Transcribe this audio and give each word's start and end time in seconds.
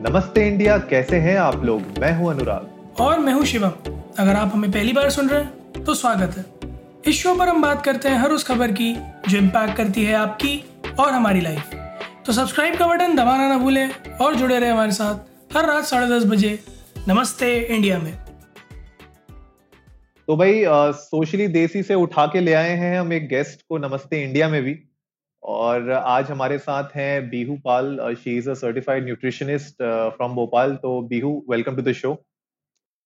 नमस्ते 0.00 0.46
इंडिया 0.48 0.76
कैसे 0.90 1.16
हैं 1.16 1.36
आप 1.38 1.64
लोग? 1.64 1.82
मैं 2.00 2.12
हूँ 2.16 2.30
अनुराग। 2.30 3.00
और 3.00 3.18
मैं 3.18 3.32
हूँ 3.32 3.44
शिवम। 3.44 3.72
अगर 4.18 4.34
आप 4.34 4.52
हमें 4.54 4.70
पहली 4.72 4.92
बार 4.92 5.10
सुन 5.10 5.28
रहे 5.28 5.42
हैं 5.42 5.82
तो 5.84 5.94
स्वागत 5.94 6.36
है। 6.36 6.44
इस 7.06 7.22
शो 7.22 7.34
पर 7.34 7.48
हम 7.48 7.60
बात 7.62 7.84
करते 7.84 8.08
हैं 8.08 8.18
हर 8.18 8.30
उस 8.30 8.44
खबर 8.44 8.72
की 8.72 8.92
जो 9.28 9.38
इम्पैक्ट 9.38 9.76
करती 9.76 10.04
है 10.04 10.14
आपकी 10.14 10.56
और 11.00 11.12
हमारी 11.12 11.40
लाइफ 11.40 11.74
तो 12.26 12.32
सब्सक्राइब 12.32 12.78
का 12.78 12.86
बटन 12.86 13.16
दबाना 13.16 13.48
ना 13.48 13.58
भूलें 13.58 13.90
और 14.16 14.34
जुड़े 14.34 14.58
रहे 14.58 14.70
हमारे 14.70 14.92
साथ 14.92 15.56
हर 15.56 15.66
रात 15.66 15.84
साढ़े 15.84 16.06
दस 16.08 16.24
बजे 16.26 16.58
नमस्ते 17.08 17.54
इंडिया 17.58 17.98
में। 17.98 18.12
तो 20.28 20.36
भाई 20.36 20.62
सोशली 20.98 21.48
देसी 21.50 21.82
से 21.82 21.94
उठा 21.96 22.26
के 22.26 22.40
ले 22.40 22.54
आए 22.54 22.76
हैं 22.76 22.98
हम 23.00 23.12
एक 23.12 23.28
गेस्ट 23.28 23.66
को 23.68 23.78
नमस्ते 23.78 24.22
इंडिया 24.22 24.48
में 24.48 24.62
भी। 24.62 24.78
और 25.42 25.90
आज 25.90 26.30
हमारे 26.30 26.58
साथ 26.58 26.96
हैं 26.96 27.28
Bihu 27.30 27.56
Pal 27.64 28.14
she 28.14 28.36
is 28.38 28.50
a 28.50 28.54
certified 28.54 29.04
nutritionist 29.04 29.82
from 30.16 30.34
Bhopal. 30.34 30.74
तो 30.76 31.00
Bihu 31.08 31.32
welcome 31.50 31.76
to 31.76 31.82
the 31.82 31.92
show 31.92 32.14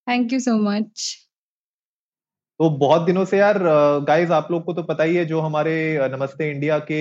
thank 0.07 0.33
you 0.33 0.39
so 0.39 0.57
much 0.61 1.13
तो 2.59 2.69
बहुत 2.79 3.01
दिनों 3.01 3.23
से 3.25 3.37
यार 3.37 3.57
गाइस 4.07 4.29
आप 4.31 4.51
लोग 4.51 4.63
को 4.65 4.73
तो 4.73 4.83
पता 4.83 5.03
ही 5.03 5.15
है 5.15 5.25
जो 5.25 5.39
हमारे 5.41 5.73
नमस्ते 6.11 6.49
इंडिया 6.51 6.77
के 6.81 6.99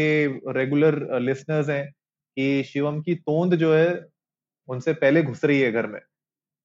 रेगुलर 0.52 0.96
लिसनर्स 1.20 1.68
हैं 1.68 1.84
कि 1.90 2.62
शिवम 2.64 3.00
की 3.00 3.14
तोंद 3.16 3.54
जो 3.56 3.74
है 3.74 3.86
उनसे 4.68 4.92
पहले 4.94 5.22
घुस 5.22 5.44
रही 5.44 5.60
है 5.60 5.70
घर 5.72 5.86
में। 5.86 6.00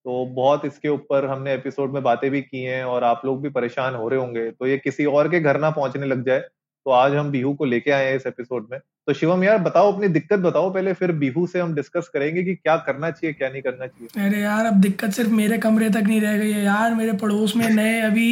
तो 0.05 0.25
बहुत 0.35 0.65
इसके 0.65 0.89
ऊपर 0.89 1.25
हमने 1.25 1.53
एपिसोड 1.53 1.93
में 1.93 2.01
बातें 2.03 2.29
भी 2.31 2.41
की 2.41 2.63
हैं 2.63 2.83
और 2.85 3.03
आप 3.03 3.21
लोग 3.25 3.41
भी 3.43 3.49
परेशान 3.51 3.95
हो 3.95 4.07
रहे 4.09 4.19
होंगे। 4.19 4.49
तो 4.51 4.67
ये 4.67 4.77
किसी 4.79 5.05
और 5.07 5.29
के 5.31 5.39
घर 5.41 5.59
ना 5.59 5.69
पहुँचने 5.71 6.05
लग 6.07 6.25
जाए। 6.25 6.39
तो 6.85 6.91
आज 6.91 7.13
हम 7.15 7.29
बिहू 7.31 7.53
को 7.53 7.65
लेके 7.65 7.91
आए 7.91 8.05
हैं 8.05 8.15
इस 8.15 8.25
एपिसोड 8.27 8.67
में। 8.71 8.79
तो 9.07 9.13
शिवम 9.13 9.43
यार 9.43 9.57
बताओ 9.57 9.91
अपनी 9.93 10.07
दिक्कत 10.07 10.39
बताओ 10.39 10.73
पहले 10.73 10.93
फिर 10.93 11.11
बिहू 11.11 11.45
से 11.47 11.59
हम 11.59 11.73
डिस्कस 11.75 12.09
करेंगे 12.13 12.43
कि 12.43 12.55
क्या 12.55 12.75
करना 12.77 13.09
चाहिए 13.11 13.33
क्या 13.33 13.49
नहीं 13.49 13.61
करना 13.61 13.87
चाहिए। 13.87 14.27
अरे 14.27 14.41
यार 14.41 14.65
अब 14.65 14.79
दिक्कत 14.81 15.11
सिर्फ़ 15.11 15.31
मेरे 15.31 15.57
कमरे 15.57 15.89
तक 15.89 16.03
नहीं 16.07 16.19
रह 16.21 16.37
गई 16.37 16.51
है 16.51 16.63
यार। 16.63 16.93
मेरे 16.95 17.13
पड़ोस 17.13 17.55
में 17.55 17.69
नए 17.69 17.99
अभी 18.01 18.29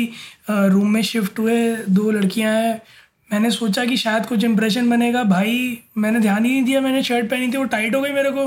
रूम 0.49 0.89
में 0.89 1.01
शिफ्ट 1.03 1.39
हुए 1.39 1.75
दो 1.89 2.11
लड़कियाँ 2.11 2.53
हैं। 2.53 2.81
मैंने 3.31 3.51
सोचा 3.51 3.85
कि 3.85 3.97
शायद 3.97 4.25
कुछ 4.25 4.43
इंप्रेशन 4.43 4.89
बनेगा। 4.89 5.23
भाई 5.23 5.55
मैंने 5.97 6.19
ध्यान 6.19 6.45
ही 6.45 6.51
नहीं 6.51 6.63
दिया 6.63 6.81
मैंने 6.81 7.03
शर्ट 7.03 7.29
पहनी 7.29 7.51
थी 7.53 7.57
वो 7.57 7.63
टाइट 7.73 7.95
हो 7.95 8.01
गई 8.01 8.11
मेरे 8.11 8.31
को। 8.31 8.45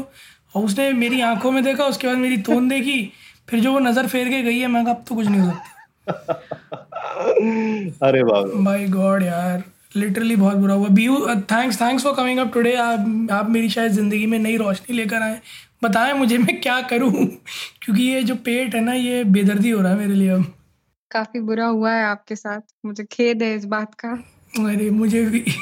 और 0.57 0.65
उसने 0.65 0.93
मेरी 0.93 1.21
आँखों 1.23 1.51
में 1.51 1.63
देखा 1.65 1.85
उसके 1.85 2.07
बाद 2.07 2.17
मेरी 2.17 2.37
तोन 2.43 2.69
देखी 2.69 3.03
फिर 3.49 3.61
जो 3.61 3.73
वो 3.73 3.79
नज़र 3.79 4.07
फेर 4.07 4.29
के 4.29 4.43
गई 4.43 4.59
है 4.59 4.67
मैं 4.67 4.85
अब 4.85 5.05
तो 5.09 5.15
कुछ 5.15 5.27
नहीं 5.27 5.41
हो 5.41 5.51
सकता। 5.51 5.69
अरे 8.09 8.23
भाई 8.25 8.87
गॉड 8.89 9.23
यार। 9.23 9.63
लिटरली 9.97 10.37
बहुत 10.37 10.57
बुरा 10.57 10.75
हुआ। 10.75 10.89
B 10.89 11.09
thanks 11.53 11.81
thanks 11.81 12.05
for 12.05 12.15
coming 12.15 12.39
up 12.39 12.53
today 12.55 12.75
आप 12.75 13.29
आप 13.33 13.51
मेरी 13.51 13.69
शायद 13.69 13.93
ज़िंदगी 13.93 14.27
में 14.27 14.39
नई 14.39 14.57
रोशनी 14.57 14.97
लेकर 14.97 15.23
आए। 15.23 15.41
बताएँ 15.85 16.13
मुझे 16.13 16.39
मैं 16.39 16.61
क्या 16.61 16.81
करूँ? 16.81 17.13
क्योंकि 17.83 18.03
ये 18.03 18.23
जो 18.23 18.35
पेट 18.35 18.75
है 18.75 18.81
ना 18.81 18.93
ये 18.93 19.25
बेदर्दी 19.25 19.71
हो 19.71 19.81
रहा 19.81 19.93
है 19.93 19.99
मेरे 19.99 20.15
लिए 20.15 20.31
अब। 20.31 20.45
काफ़ी 21.11 21.41
बुरा 21.41 21.67
हुआ 21.67 21.93
है 21.93 22.05
आपके 22.05 22.37
साथ। 22.37 22.61
मुझे 22.87 23.05
खेद 23.05 23.43
है 23.43 23.55
इस 23.55 23.65
बात 23.65 23.95
का। 23.95 24.09
अरे 24.69 24.91
मुझे 24.91 25.25
भी। 25.25 25.45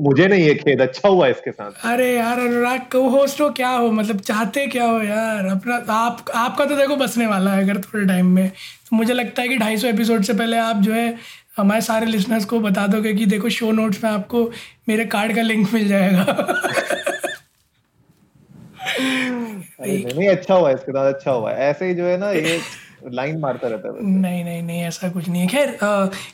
मुझे 0.00 0.26
नहीं 0.26 0.44
ये 0.44 0.54
खेद 0.54 0.80
अच्छा 0.80 1.08
हुआ 1.08 1.26
इसके 1.26 1.50
साथ। 1.50 1.72
अरे 1.84 2.16
यार 2.16 2.38
अनुराग 2.40 2.80
को 2.80 3.08
होस्ट 3.08 3.40
हो 3.40 3.50
क्या 3.50 3.68
हो? 3.68 3.90
मतलब 3.90 4.20
चाहते 4.20 4.66
क्या 4.66 4.84
हो 4.84 5.00
यार? 5.02 5.46
अपना 5.46 5.94
आप 5.94 6.24
आपका 6.34 6.64
तो 6.64 6.76
देखो 6.76 6.96
बसने 6.96 7.26
वाला 7.26 7.52
है 7.52 7.62
अगर 7.64 7.80
थोड़े 7.80 8.06
टाइम 8.06 8.26
में। 8.26 8.48
तो 8.90 8.96
मुझे 8.96 9.14
लगता 9.14 9.42
है 9.42 9.48
कि 9.48 9.56
ढाई 9.56 9.76
सौ 9.76 9.88
एपिसोड 9.88 10.22
से 10.22 10.34
पहले 10.34 10.56
आप 10.56 10.76
जो 10.76 10.92
है 10.92 11.18
हमारे 11.58 11.80
सारे 11.80 12.06
लिसनर्स 12.06 12.44
को 12.44 12.60
बता 12.60 12.86
दोगे 12.86 13.14
कि 13.14 13.26
देखो 13.26 13.48
शो 13.50 13.70
नोट्स 13.72 14.02
में 14.04 14.10
आपको 14.10 14.44
मेरे 14.88 15.04
कार्ड 15.06 15.34
का 15.36 15.42
लिंक 15.42 15.72
मिल 15.74 15.88
जाएगा। 15.88 16.24
नहीं, 19.80 20.04
नहीं 20.04 20.28
अच्छा 20.28 20.54
हुआ 20.54 20.70
इसके 20.70 20.92
साथ 20.92 21.12
अच्छा 21.12 21.30
हुआ। 21.30 21.52
ऐसे 21.52 21.86
ही 21.86 21.94
जो 21.94 22.04
है 22.04 22.18
ना 22.18 22.30
ये 22.30 22.60
लाइन 23.12 23.38
मारता 23.38 23.68
रहता 23.68 23.88
है 23.88 24.06
नहीं 24.06 24.44
नहीं 24.44 24.62
नहीं 24.62 24.80
ऐसा 24.82 25.08
कुछ 25.08 25.28
नहीं 25.28 25.42
है। 25.42 25.48
खैर 25.48 25.76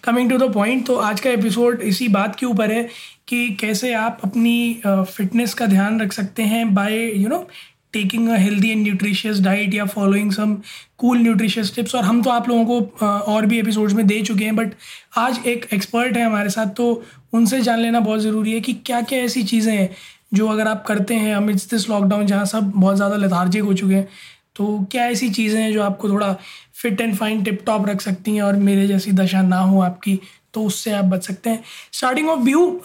कमिंग 0.04 0.30
टू 0.30 0.38
द 0.38 0.52
पॉइंट 0.54 0.86
तो 0.86 0.96
आज 1.08 1.20
का 1.20 1.30
एपिसोड 1.30 1.80
इसी 1.82 2.08
बात 2.08 2.36
के 2.36 2.46
ऊपर 2.46 2.72
है 2.72 2.88
कि 3.28 3.48
कैसे 3.60 3.92
आप 3.94 4.20
अपनी 4.24 4.80
फिटनेस 4.86 5.52
uh, 5.52 5.58
का 5.58 5.66
ध्यान 5.66 6.00
रख 6.00 6.12
सकते 6.12 6.42
हैं 6.42 6.74
by 6.74 6.96
you 7.22 7.28
know 7.28 7.46
taking 7.94 8.28
a 8.28 8.36
healthy 8.36 8.70
and 8.70 8.82
nutritious 8.82 9.40
diet 9.40 9.74
या 9.74 9.84
following 9.84 10.32
some 10.32 10.54
cool 10.98 11.18
nutritious 11.18 11.74
tips 11.74 11.94
और 11.94 12.04
हम 12.04 12.22
तो 12.22 12.30
आप 12.30 12.48
लोगों 12.48 12.80
को 12.80 13.06
और 13.06 13.46
भी 13.46 13.58
एपिसोड्स 13.58 13.94
में 13.94 14.06
दे 14.06 14.20
चुके 14.22 14.44
हैं 14.44 14.56
बट 14.56 14.72
आज 15.16 15.40
एक 15.46 15.66
एक्सपर्ट 15.74 16.16
है 16.16 16.24
हमारे 16.24 16.50
साथ 16.50 16.66
तो 16.66 17.04
उनसे 17.32 17.60
जान 17.60 17.80
लेना 17.80 18.00
बहुत 18.00 18.20
ज़रूरी 18.20 18.52
है 18.52 18.60
कि 18.60 18.72
क्या 18.86 19.00
क्या 19.02 19.18
ऐसी 19.18 19.42
चीज़ें 19.42 19.72
हैं 19.74 19.90
जो 20.34 20.48
अगर 20.48 20.68
आप 20.68 20.84
करते 20.86 21.14
हैं 21.14 21.34
अमिट्स 21.34 21.70
दिस 21.70 21.88
लॉकडाउन 21.90 22.26
जहाँ 22.26 22.44
सब 22.44 22.72
बहुत 22.76 22.96
ज़्यादा 22.96 23.16
लथार्जिक 23.16 23.62
हो 23.62 23.74
चुके 23.74 23.94
हैं 23.94 24.08
तो 24.56 24.86
क्या 24.90 25.06
ऐसी 25.06 25.28
चीज़ें 25.30 25.60
हैं 25.62 25.72
जो 25.72 25.82
आपको 25.82 26.08
थोड़ा 26.08 26.36
fit 26.74 27.00
and 27.00 27.14
fine 27.16 27.42
tip 27.42 27.62
top 27.66 27.88
रख 27.88 28.00
सकती 28.00 28.34
हैं 28.34 28.42
और 28.42 28.56
मेरे 28.56 28.86
जैसी 28.88 29.12
दशा 29.12 29.42
ना 29.42 29.60
हो 29.60 29.80
आपकी 29.80 30.18
तो 30.54 30.64
उससे 30.64 30.92
आप 30.92 31.04
बच 31.04 31.26
सकते 31.26 31.50
हैं। 31.50 31.62
स्टार्टिंग 31.92 32.28
ऑफ़ 32.28 32.40
व्यू 32.40 32.80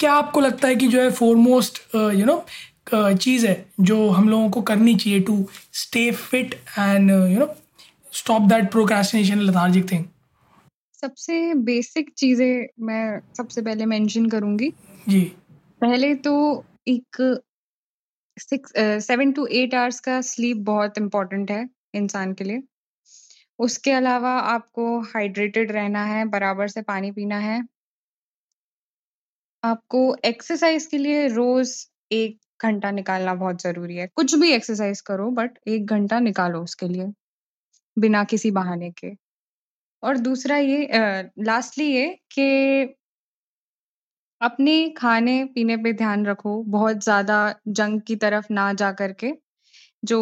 क्या 0.00 0.12
आपको 0.12 0.40
लगता 0.40 0.68
है 0.68 0.76
कि 0.76 0.88
जो 0.88 1.00
है 1.00 1.10
फोरमोस्ट 1.10 1.78
यू 1.94 2.24
नो 2.24 2.44
चीज़ 2.94 3.46
है 3.46 3.54
जो 3.80 4.08
हम 4.10 4.28
लोगों 4.28 4.50
को 4.50 4.62
करनी 4.62 4.94
चाहिए 4.94 5.20
to 5.20 5.44
stay 5.74 6.10
fit 6.12 6.54
and 6.78 7.10
you 7.10 7.38
know 7.38 7.54
stop 8.12 8.42
that 8.42 8.70
procrastination 8.70 9.40
lethargic 9.40 9.90
thing 9.92 10.04
सबसे 10.94 11.54
बेसिक 11.54 12.10
चीज़ें 12.18 12.66
मैं 12.86 13.20
सबसे 13.36 13.62
पहले 13.62 13.86
मेंशन 13.86 14.28
करूँगी। 14.28 14.72
जी। 15.08 15.20
पहले 15.80 16.14
तो 16.14 16.32
एक 16.88 17.22
six 18.36 18.72
seven 19.06 19.32
two 19.32 19.46
eight 19.52 19.74
hours 19.74 20.00
का 20.00 20.20
स्लीप 20.20 20.56
बहुत 20.66 20.98
इम्पोर्टेंट 20.98 21.50
है 21.50 21.68
इंसान 21.94 22.32
के 22.32 22.44
लिए। 22.44 22.62
उसके 23.58 23.92
अलावा 23.92 24.30
आपको 24.30 24.98
हाइड्रेटेड 25.04 25.72
रहना 25.72 26.04
है 26.04 26.24
बराबर 26.24 26.68
से 26.68 26.82
पानी 26.82 27.10
पीना 27.12 27.38
है। 27.38 27.62
आपको 29.62 30.16
एक्सरसाइज 30.24 30.86
के 30.86 30.98
लिए 30.98 31.26
रोज 31.28 31.74
एक 32.12 32.38
घंटा 32.60 32.90
निकालना 32.92 33.34
बहुत 33.36 33.62
ज़रूरी 33.62 33.96
है। 33.96 34.06
कुछ 34.16 34.34
भी 34.36 34.52
एक्सरसाइज 34.52 35.00
करो 35.02 35.30
बट 35.32 35.58
एक 35.68 35.86
घंटा 35.88 36.20
निकालो 36.20 36.62
उसके 36.62 36.88
लिए, 36.88 37.06
बिना 37.96 38.24
किसी 38.26 38.52
बहाने 38.52 38.90
के। 38.94 39.14
और 40.02 40.18
दूसरा 40.20 40.56
ये 40.58 40.88
लास्टली 41.40 41.86
ये 41.86 42.08
कि 42.32 42.94
अपने 44.40 44.72
खाने-पीने 44.90 45.76
पे 45.78 45.92
ध्यान 45.94 46.24
रखो, 46.26 46.62
बहुत 46.68 47.02
ज़्यादा 47.04 47.38
जंक 47.70 48.02
की 48.04 48.16
तरफ़ 48.18 48.52
ना 48.52 48.72
जा 48.74 48.90
कर 48.94 49.12
के। 49.14 49.32
जो 50.02 50.20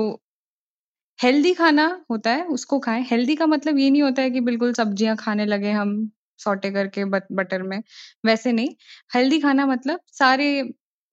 हेल्दी 1.18 1.52
खाना 1.54 1.84
होता 2.10 2.30
है 2.30 2.44
उसको 2.48 2.78
खाएँ। 2.80 3.02
हेल्दी 3.06 3.34
का 3.36 3.46
मतलब 3.46 3.78
ये 3.78 3.88
नहीं 3.90 4.02
होता 4.02 4.22
है 4.22 4.30
कि 4.30 4.40
बिल्कुल 4.42 4.72
सब्ज़ियाँ 4.74 5.16
खाने 5.16 5.44
लगे 5.46 5.70
हम 5.72 5.92
सोटे 6.40 6.70
करके 6.72 7.04
बट 7.06 7.24
बटर 7.32 7.62
में, 7.62 7.82
वैसे 8.24 8.52
नहीं। 8.52 8.68
हेल्दी 9.10 9.38
खाना 9.40 9.66
मतलब 9.66 10.00
सारे 10.12 10.48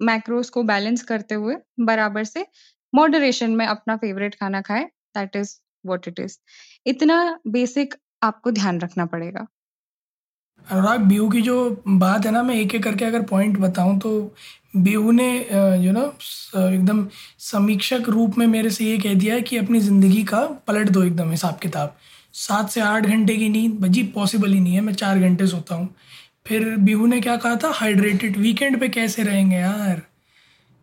मैक्रोस 0.03 0.49
को 0.49 0.63
बैलेंस 0.65 1.03
करते 1.03 1.35
हुए 1.35 1.55
बराबर 1.81 2.23
से 2.25 2.45
मॉडरेशन 2.93 3.51
में 3.51 3.65
अपना 3.65 3.95
फेवरेट 3.97 4.35
खाना 4.35 4.61
खाएँ 4.63 4.85
that 5.17 5.35
is 5.35 5.55
what 5.85 6.07
it 6.07 6.19
is 6.19 6.37
इतना 6.85 7.17
बेसिक 7.49 7.95
आपको 8.23 8.51
ध्यान 8.51 8.79
रखना 8.79 9.05
पड़ेगा। 9.07 9.45
अनुराग, 10.67 10.99
बीहू 11.01 11.29
की 11.29 11.41
जो 11.41 11.83
बात 11.89 12.25
है 12.25 12.31
ना, 12.31 12.41
मैं 12.43 12.55
एक 12.55 12.75
एक 12.75 12.83
करके 12.83 13.05
अगर 13.05 13.21
पॉइंट 13.27 13.57
बताऊँ 13.59 13.99
तो 13.99 14.11
बीहू 14.77 15.11
ने 15.11 15.29
यू 15.85 15.91
नो 15.91 16.03
एकदम 16.57 17.05
समीक्षक 17.41 18.09
रूप 18.09 18.37
में 18.37 18.45
मेरे 18.47 18.69
से 18.69 18.85
ये 18.85 18.97
कह 18.97 19.13
दिया 19.15 19.35
है 19.35 19.41
कि 19.41 19.57
अपनी 19.57 19.79
ज़िंदगी 19.81 20.23
का 20.25 20.45
पलट 20.67 20.89
दो 20.89 21.03
एकदम 21.03 21.31
हिसाब 21.31 21.57
किताब 21.61 21.95
सात 22.37 22.69
से 22.69 22.81
आठ 22.81 23.05
घंटे 23.05 23.35
की 23.37 23.49
नींद 23.49 23.79
भजी 23.81 24.03
पॉसिबल 24.15 24.53
ही 24.53 24.59
नहीं 24.59 24.73
है, 24.75 24.81
मैं 24.81 24.93
चार 24.95 25.19
घंटे 25.19 25.47
सोता 25.47 25.75
हूँ। 25.75 25.89
फिर 26.47 26.75
बिहू 26.77 27.05
ने 27.05 27.21
क्या 27.21 27.35
कहा 27.35 27.55
था? 27.55 27.71
हाइड्रेटेड 27.71 28.37
वीकेंड 28.37 28.79
पे 28.79 28.89
कैसे 28.89 29.23
रहेंगे 29.23 29.55
यार? 29.55 30.01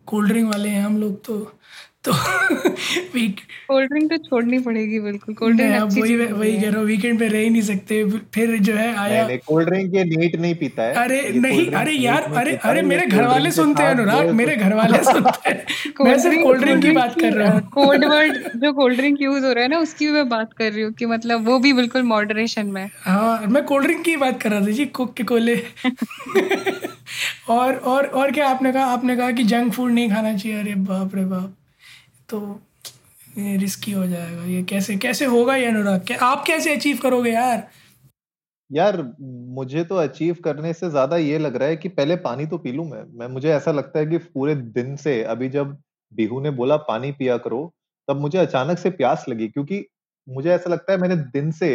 कोल्ड 0.05 0.29
ड्रिंक 0.29 0.49
वाले 0.49 0.69
हैं 0.69 0.81
हम 0.81 0.97
लोग 0.97 1.25
तो। 1.25 1.59
तो 2.05 2.11
कोल्ड 2.13 3.89
ड्रिंक 3.89 4.09
तो 4.11 4.17
छोड़नी 4.19 4.59
पड़ेगी 4.59 4.99
बिल्कुल 4.99 5.35
कोल्ड 5.35 5.57
ड्रिंक 5.57 5.91
वही 5.93 6.15
वही 6.17 6.53
कह 6.53 6.69
रहा 6.69 6.79
हूँ 6.79 6.85
वीकेंड 6.87 7.19
पे 7.19 7.27
रह 7.27 7.39
ही 7.39 7.49
नहीं 7.49 7.61
सकते 7.61 8.03
फिर 8.35 8.55
जो 8.59 8.73
है 8.75 8.87
आया 8.95 9.35
कोल्ड 9.47 9.69
ड्रिंक 9.69 9.93
ये 9.95 10.03
नीट 10.05 10.35
नहीं 10.35 10.55
पीता 10.55 10.83
है। 10.83 10.93
अरे 10.93 11.21
नहीं 11.35 11.67
अरे 11.71 11.91
यार 11.93 12.23
अरे 12.33 12.55
अरे 12.63 12.81
मेरे 12.83 13.05
घर 13.07 13.27
वाले 13.27 13.51
सुनते 13.51 13.83
हैं 13.83 13.89
अनुराग 13.89 14.29
मेरे 14.31 14.55
घर 14.55 14.73
वाले 14.73 14.97
सुनते 15.03 15.49
हैं। 15.49 16.05
मैं 16.05 16.17
सिर्फ़ 16.19 16.41
कोल्ड 16.43 16.61
ड्रिंक 16.61 16.81
की 16.81 16.91
बात 16.91 17.19
कर 17.19 17.33
रहा 17.33 17.51
हूँ। 17.51 17.61
कोल्ड 17.69 18.05
वर्ड 18.05 18.49
जो 18.55 18.73
कोल्ड 18.73 18.97
ड्रिंक 18.97 19.21
यूज़ 19.21 19.45
हो 19.45 19.51
रहा 19.53 19.63
है 19.63 19.69
ना 19.69 19.77
उसकी 19.79 20.09
मैं 20.11 20.27
बात 20.29 20.53
कर 20.53 20.71
रही 20.71 20.83
हूँ 20.83 20.91
कि 20.93 21.05
मतलब 21.05 21.45
वो 21.45 21.59
भी 21.59 21.73
बिल्कुल 21.73 22.03
मॉडरेशन 22.05 22.67
में 22.69 22.85
हाँ। 23.03 23.45
मैं 23.47 23.63
कोल्ड 23.65 23.85
ड्रिंक 23.85 24.03
की 24.05 24.15
बात 24.17 24.41
कर 24.41 24.49
रहा 24.49 24.61
था 24.61 24.71
जी 24.71 24.85
कोक 24.91 25.13
के 25.13 25.23
कोले। 25.23 25.55
और 27.49 27.73
और 27.75 28.05
और 28.05 28.31
क्या 28.31 28.47
आपने 28.49 28.71
कहा? 28.71 28.85
आपने 28.87 29.15
कहा 29.15 29.31
कि 29.31 29.43
जंक 29.45 29.73
फ़ूड 29.73 29.91
नहीं 29.91 30.09
खाना 30.09 30.37
चाहिए। 30.37 30.59
अरे 30.59 30.75
बाप 30.83 31.15
रे 31.15 31.25
बाप। 31.25 31.55
तो 32.31 32.39
ये 33.37 33.55
रिस्की 33.57 33.91
हो 33.91 34.05
जाएगा। 34.07 34.43
ये 34.45 34.63
कैसे 34.63 34.95
कैसे 34.97 35.25
होगा 35.25 35.55
ये 35.55 35.65
अनुराग? 35.65 35.99
क्या 36.07 36.17
आप 36.25 36.43
कैसे 36.47 36.75
अचीव 36.75 36.97
करोगे 37.03 37.31
यार? 37.31 37.67
यार 38.71 39.01
मुझे 39.55 39.83
तो 39.83 39.95
अचीव 39.97 40.35
करने 40.43 40.73
से 40.73 40.89
ज़्यादा 40.89 41.17
ये 41.17 41.37
लग 41.39 41.55
रहा 41.55 41.67
है 41.69 41.77
कि 41.77 41.89
पहले 41.89 42.15
पानी 42.25 42.45
तो 42.45 42.57
पी 42.57 42.71
लूँ 42.71 42.89
मैं। 42.89 43.03
मैं 43.19 43.27
मुझे 43.27 43.49
ऐसा 43.51 43.71
लगता 43.71 43.99
है 43.99 44.05
कि 44.05 44.17
पूरे 44.17 44.55
दिन 44.75 44.95
से 44.95 45.21
अभी 45.25 45.49
जब 45.49 45.77
बिहू 46.13 46.39
ने 46.41 46.49
बोला 46.51 46.77
पानी 46.85 47.11
पिया 47.11 47.37
करो 47.37 47.63
तब 48.07 48.19
मुझे 48.19 48.37
अचानक 48.37 48.77
से 48.77 48.89
प्यास 48.91 49.25
लगी 49.29 49.47
क्योंकि 49.47 49.83
मुझे 50.27 50.49
ऐसा 50.51 50.69
लगता 50.69 50.93
है 50.93 50.99
मैंने 50.99 51.15
दिन 51.33 51.51
से 51.51 51.69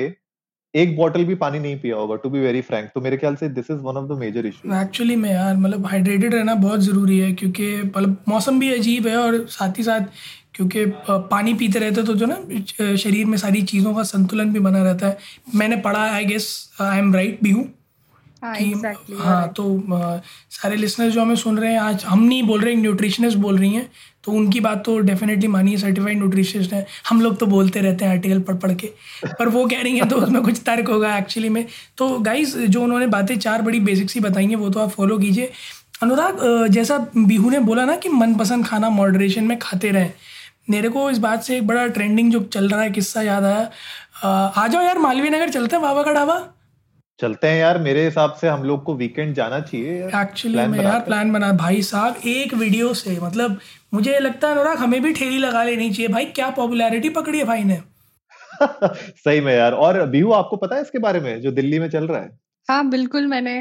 एक 0.74 0.96
बॉटल 0.96 1.24
भी 1.24 1.34
पानी 1.34 1.58
नहीं 1.58 1.78
पिया 1.80 1.96
होगा 1.96 2.16
टू 2.16 2.30
बी 2.30 2.40
वेरी 2.40 2.60
फ्रैंक 2.62 2.90
तो 2.94 3.00
मेरे 3.00 3.16
ख्याल 3.16 3.36
से 3.36 3.48
this 3.48 3.70
is 3.70 3.78
one 3.80 3.96
of 3.96 4.06
the 4.06 4.18
major 4.18 4.46
issues 4.46 4.74
actually 4.76 5.16
में 5.16 5.30
यार 5.30 5.56
मतलब 5.56 5.86
हाइड्रेटेड 5.86 6.34
रहना 6.34 6.54
बहुत 6.54 6.80
ज़रूरी 6.80 7.18
है 7.18 7.32
क्योंकि 7.32 7.76
मतलब 7.76 8.16
मौसम 8.28 8.58
भी 8.60 8.72
अजीब 8.72 9.06
है 9.06 9.16
और 9.16 9.38
साथ 9.50 9.78
ही 9.78 9.84
साथ 9.84 10.00
क्योंकि 10.56 10.84
पानी 11.30 11.54
पीते 11.54 11.78
रहते 11.78 12.02
तो 12.02 12.14
जो 12.14 12.26
ना 12.26 12.96
शरीर 12.96 13.26
में 13.26 13.36
सारी 13.38 13.62
चीज़ों 13.64 13.94
का 13.94 14.02
संतुलन 14.04 14.52
भी 14.52 14.60
बना 14.60 14.82
रहता 14.82 15.06
है। 15.06 15.18
मैंने 15.54 15.76
पढ़ा 15.78 16.02
I 16.04 16.24
guess 16.24 16.48
I 16.82 16.98
am 16.98 17.14
right 17.14 17.38
भी 17.42 17.50
हूँ। 17.50 17.68
हाँ 18.42 18.56
एग्जैक्टली 18.56 19.16
हाँ 19.18 19.48
तो 19.56 19.64
अ, 19.92 20.20
सारे 20.52 20.76
लिसनर्स 20.76 21.12
जो 21.14 21.20
हमें 21.20 21.36
सुन 21.36 21.58
रहे 21.58 21.72
हैं 21.72 21.78
आज 21.80 22.04
हम 22.04 22.22
नहीं 22.22 22.42
बोल 22.42 22.60
रहे 22.60 22.74
न्यूट्रिशनिस्ट 22.76 23.38
बोल 23.38 23.58
रही 23.58 23.72
हैं 23.74 23.88
तो 24.24 24.32
उनकी 24.32 24.60
बात 24.60 24.84
तो 24.84 24.98
डेफिनेटली 25.00 25.48
मानिए 25.48 25.76
सर्टिफाइड 25.76 26.18
न्यूट्रिशनिस्ट 26.18 26.72
है। 26.72 26.86
हम 27.08 27.20
लोग 27.20 27.38
तो 27.38 27.46
बोलते 27.46 27.80
रहते 27.80 28.04
हैं 28.04 28.12
आर्टिकल 28.12 28.40
पढ़ 28.42 28.54
पढ़ 28.56 28.72
के 28.74 28.86
पर 29.38 29.48
वो 29.48 29.64
कह 29.66 29.82
रही 29.82 29.96
हैं 29.96 30.08
तो 30.08 30.16
उसमें 30.16 30.42
कुछ 30.42 30.60
तर्क 30.66 30.88
होगा 30.88 31.16
एक्चुअली 31.18 31.48
में। 31.48 31.64
तो 31.98 32.08
गाइस 32.20 32.56
जो 32.56 32.82
उन्होंने 32.82 33.06
बातें 33.08 33.36
चार 33.38 33.62
बड़ी 33.62 33.80
बेसिक्स 33.80 34.14
ही 34.14 34.20
बताई 34.20 34.46
हैं 34.46 34.56
वो 34.56 34.70
तो 34.70 34.80
आप 34.80 34.90
फॉलो 34.90 35.18
कीजिए। 35.18 35.50
अनुराग 36.02 36.40
जैसा 36.70 36.98
बिहू 37.16 37.50
ने 37.50 37.58
बोला 37.62 37.84
ना 37.84 37.96
कि 37.96 38.08
मनपसंद 38.10 38.66
खाना 38.66 38.88
मॉडरेशन 38.90 39.44
में 39.44 39.58
खाते 39.58 39.90
रहें। 39.90 40.12
मेरे 40.68 40.88
को 40.88 41.10
इस 41.10 41.18
बात 41.18 41.42
से 41.42 41.56
एक 41.56 41.66
बड़ा 41.66 41.86
ट्रेंडिंग 41.86 42.30
जो 42.32 42.40
चल 42.52 42.68
रहा 42.68 42.82
है 42.82 42.90
किस्सा 42.90 43.22
याद 43.22 43.44
आया। 43.44 43.70
आ 44.56 44.66
जाओ 44.66 44.82
यार 44.82 44.98
मालवीय 44.98 45.30
नगर 45.30 45.50
चलते 45.50 45.76
हैं 45.76 45.82
बाबा 45.82 46.02
का 46.02 46.12
ढाबा। 46.12 46.38
चलते 47.20 47.48
हैं 47.48 47.58
यार 47.58 47.78
मेरे 47.78 48.04
हिसाब 48.04 48.32
से 48.40 48.48
हम 48.48 48.62
लोग 48.64 48.82
को 48.84 48.94
वीकेंड 48.94 49.34
जाना 49.34 49.60
चाहिए 49.60 50.06
एक्चुअली 50.16 50.66
में 50.66 50.78
यार 50.78 51.00
प्लान 51.00 51.32
बना 51.32 51.52
भाई 51.52 51.82
साहब 51.82 52.16
एक 52.26 52.54
वीडियो 52.54 52.92
से 52.94 53.18
मतलब 53.20 53.58
मुझे 53.94 54.18
लगता 54.18 54.48
है 54.48 54.54
अनुराग 54.54 54.78
हमें 54.78 55.00
भी 55.02 55.12
ठेली 55.12 55.38
लगा 55.38 55.62
लेनी 55.64 55.90
चाहिए। 55.90 56.08
भाई 56.08 56.24
क्या 56.32 56.50
पॉपुलैरिटी 56.50 57.08
पकड़ी 57.10 57.38
है 57.38 57.44
भाई 57.44 57.64
ने? 57.64 57.80
सही 59.24 59.40
में 59.40 59.52
यार 59.54 59.72
और 59.72 60.04
बिहू 60.10 60.32
आपको 60.32 60.56
पता 60.56 60.76
है 60.76 60.82
इसके 60.82 60.98
बारे 60.98 61.20
में 61.20 61.40
जो 61.40 61.50
दिल्ली 61.52 61.78
में 61.78 61.88
चल 61.90 62.06
रहा 62.06 62.20
है? 62.20 62.30
हाँ 62.68 62.88
बिल्कुल 62.90 63.26
मैंने 63.26 63.60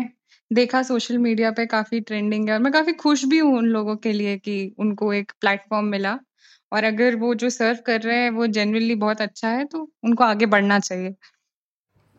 देखा 0.52 0.82
सोशल 0.84 1.18
मीडिया 1.18 1.52
पे 1.52 1.66
काफ़ी 1.66 2.00
ट्रेंडिंग 2.02 2.48
है 2.50 2.54
और 2.54 2.62
मैं 2.62 2.72
काफ़ी 2.74 2.94
खुश 2.94 3.26
भी 3.26 3.38
हूँ 3.38 3.58
उन 3.58 3.66
लोगों 3.68 3.96
के 3.96 4.12
लिए 4.14 4.38
कि 4.38 4.76
उनको 4.80 5.14
एक 5.14 5.32
प्लेटफॉर्म 5.42 5.86
मिला। 5.86 6.18
और 6.76 6.84
अगर 6.84 7.16
वो 7.16 7.34
जो 7.36 7.50
सर्व 7.52 7.78
कर 7.86 8.02
रहे 8.02 8.18
हैं 8.18 8.30
वो 8.32 8.48
जेन्युइनली 8.50 8.96
बहुत 8.98 9.22
अच्छा 9.22 9.50
है 9.50 9.66
तो 9.66 9.90
उनको 10.04 10.24
आगे 10.24 10.46
बढ़ना 10.48 10.80
चाहिए। 10.80 11.14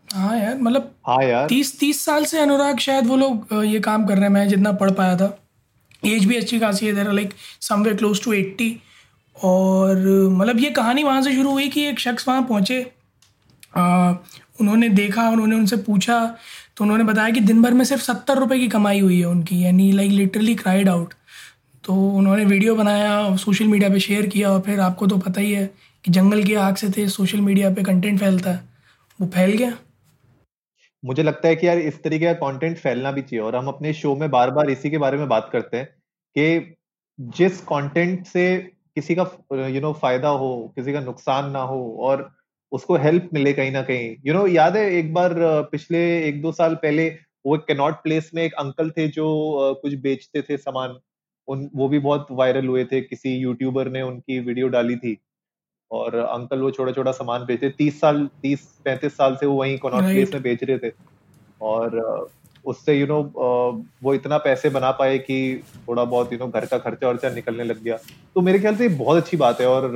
हाँ 0.09 0.37
यार 0.39 0.59
मतलब 0.59 0.95
हाँ 1.07 1.23
यार। 1.25 1.47
तीस 1.49 1.79
तीस 1.79 2.05
साल 2.05 2.25
से 2.25 2.39
अनुराग 2.41 2.79
शायद 2.81 3.07
वो 3.07 3.17
लोग 3.17 3.49
ये 3.65 3.81
काम 3.81 4.07
कर 4.07 4.15
रहे 4.15 4.23
हैं 4.23 4.31
मैं 4.31 4.49
जितना 4.49 4.73
पढ़ 4.75 4.91
पाया 4.93 5.17
था। 5.17 5.37
एज 6.05 6.25
भी 6.25 6.37
अच्छी 6.37 6.59
खासी 6.61 6.87
है 6.87 6.93
देर 6.95 7.13
like 7.13 7.33
somewhere 7.61 7.97
close 7.97 8.23
to 8.25 8.33
eighty 8.33 8.71
और 9.37 9.97
मतलब 10.33 10.59
ये 10.61 10.71
कहानी 10.71 11.03
वहाँ 11.05 11.23
से 11.23 11.35
शुरू 11.35 11.51
हुई 11.51 11.69
कि 11.69 11.85
एक 11.87 11.99
शख्स 12.01 12.29
वहाँ 12.29 12.43
पहुँचे। 12.43 12.81
उन्होंने 14.61 14.89
देखा 14.91 15.29
उन्होंने 15.31 15.57
उनसे 15.57 15.77
पूछा 15.85 16.25
तो 16.77 16.85
उन्होंने 16.85 17.05
बताया 17.05 17.31
कि 17.31 17.41
दिन 17.41 17.63
भर 17.63 17.75
में 17.75 17.85
सिर्फ़ 17.85 18.03
सत्तर 18.03 18.39
रुपये 18.39 18.59
की 18.59 18.69
कमाई 18.69 19.01
हुई 19.01 19.19
है 19.19 19.27
उनकी 19.27 19.65
यानी 19.65 19.91
लाइक 19.93 20.11
लिटरली 20.13 20.55
क्राइड 20.55 20.89
आउट 20.89 21.15
तो 21.87 21.95
उन्होंने 22.11 22.45
वीडियो 22.45 22.75
बनाया 22.75 23.37
सोशल 23.37 23.67
मीडिया 23.67 23.91
पे 23.91 23.99
शेयर 24.01 24.27
किया 24.27 24.51
और 24.51 24.61
फिर 24.61 24.81
आपको 24.81 25.07
तो 25.07 25.17
पता 25.19 25.41
ही 25.41 25.53
है 25.53 25.67
कि 26.05 26.13
जंगल 26.13 26.43
की 26.45 26.55
आग 26.55 26.77
से 26.77 26.89
थे 26.91 27.09
सोशल 27.09 27.41
मीडिया 27.41 27.71
पे 27.71 27.83
कंटेंट 27.83 28.19
फैलता 28.21 28.51
है। 28.51 28.61
वो 29.21 29.27
फैल 29.27 29.51
गया? 29.51 29.77
मुझे 31.05 31.23
लगता 31.23 31.49
है 31.49 31.57
कि 31.57 31.67
यार 31.67 31.79
इस 31.79 32.03
तरीके 32.03 32.25
का 32.25 32.33
कंटेंट 32.33 32.77
फैलना 32.79 33.13
भी 33.13 33.23
चाहिए 33.23 33.45
और 33.45 33.57
हम 33.57 33.69
अपने 33.69 33.93
शो 33.93 34.15
में 34.17 34.31
बार 34.31 34.51
बार 34.51 34.71
इसी 34.71 34.91
के 34.91 34.99
बारे 34.99 35.19
में 35.19 35.29
बात 35.29 35.49
करते 35.53 35.77
हैं 35.77 35.87
कि 36.37 36.77
जिस 37.39 37.61
कंटेंट 37.61 38.27
से 38.27 38.47
किसी 38.95 39.15
का 39.15 39.23
यू 39.53 39.59
you 39.59 39.83
नो 39.83 39.89
know, 39.89 40.01
फ़ायदा 40.01 40.29
हो 40.29 40.73
किसी 40.77 40.93
का 40.93 41.01
नुकसान 41.01 41.51
ना 41.51 41.63
हो 41.63 41.97
और 42.01 42.31
उसको 42.73 42.97
हेल्प 42.97 43.29
मिले 43.35 43.53
कहीं 43.53 43.73
ना 43.73 43.83
कहीं। 43.83 44.15
यू 44.27 44.35
नो 44.35 44.47
याद 44.47 44.77
है 44.77 44.91
एक 44.93 45.15
बार 45.15 45.35
पिछले 45.73 46.29
एक 46.29 46.43
दो 46.43 46.53
साल 46.53 46.75
पहले 46.75 47.09
वो 47.47 47.57
कैनॉट 47.59 47.95
प्लेस 47.95 48.31
में 48.35 48.43
एक 48.43 48.55
अंकल 48.55 48.91
थे 48.91 49.09
जो 49.09 49.27
कुछ 49.83 49.95
बेचते 49.95 50.43
थे 50.43 50.57
सामान। 50.57 50.99
उन 51.49 51.69
वो 51.75 51.89
भी 51.89 51.99
बहुत 52.01 52.27
वायरल 52.33 52.67
हुए 52.67 52.85
थे। 52.85 53.01
किसी 53.01 53.35
यूट्यूबर 53.37 53.89
ने 53.89 54.03
उनकी 54.03 54.39
वीडियो 54.41 54.69
डाली 54.69 54.97
थी 54.97 55.17
और 55.91 56.15
अंकल 56.17 56.61
वो 56.61 56.71
छोटा 56.71 56.93
छोटा 56.93 57.13
सामान 57.13 57.45
बेचते 57.47 57.69
तीस 57.79 58.01
साल 58.01 58.29
तीस 58.43 58.67
पैंतीस 58.85 59.17
साल 59.17 59.37
से 59.37 59.47
वो 59.47 59.55
वहीं 59.57 59.79
कनॉट 59.79 60.05
प्लेस 60.05 60.33
में 60.35 60.43
बेच 60.43 60.65
रहे 60.65 60.79
थे। 60.79 60.91
और 61.63 62.29
उससे 62.65 62.95
यू 62.95 63.07
नो 63.07 63.21
वो 64.03 64.15
इतना 64.15 64.39
पैसे 64.39 64.69
बना 64.71 64.91
पाए 64.93 65.19
कि 65.19 65.37
थोड़ा 65.89 66.05
बहुत 66.05 66.33
यू 66.33 66.39
नो 66.39 66.47
घर 66.49 66.65
का 66.67 66.79
खर्चा 66.79 67.09
वर्चा 67.09 67.31
निकलने 67.31 67.65
लग 67.65 67.83
गया। 67.83 67.97
तो 68.35 68.41
मेरे 68.41 68.59
ख्याल 68.59 68.77
से 68.77 68.89
ये 68.89 68.95
बहुत 68.97 69.17
अच्छी 69.17 69.37
बात 69.37 69.61
है 69.61 69.67
और 69.69 69.93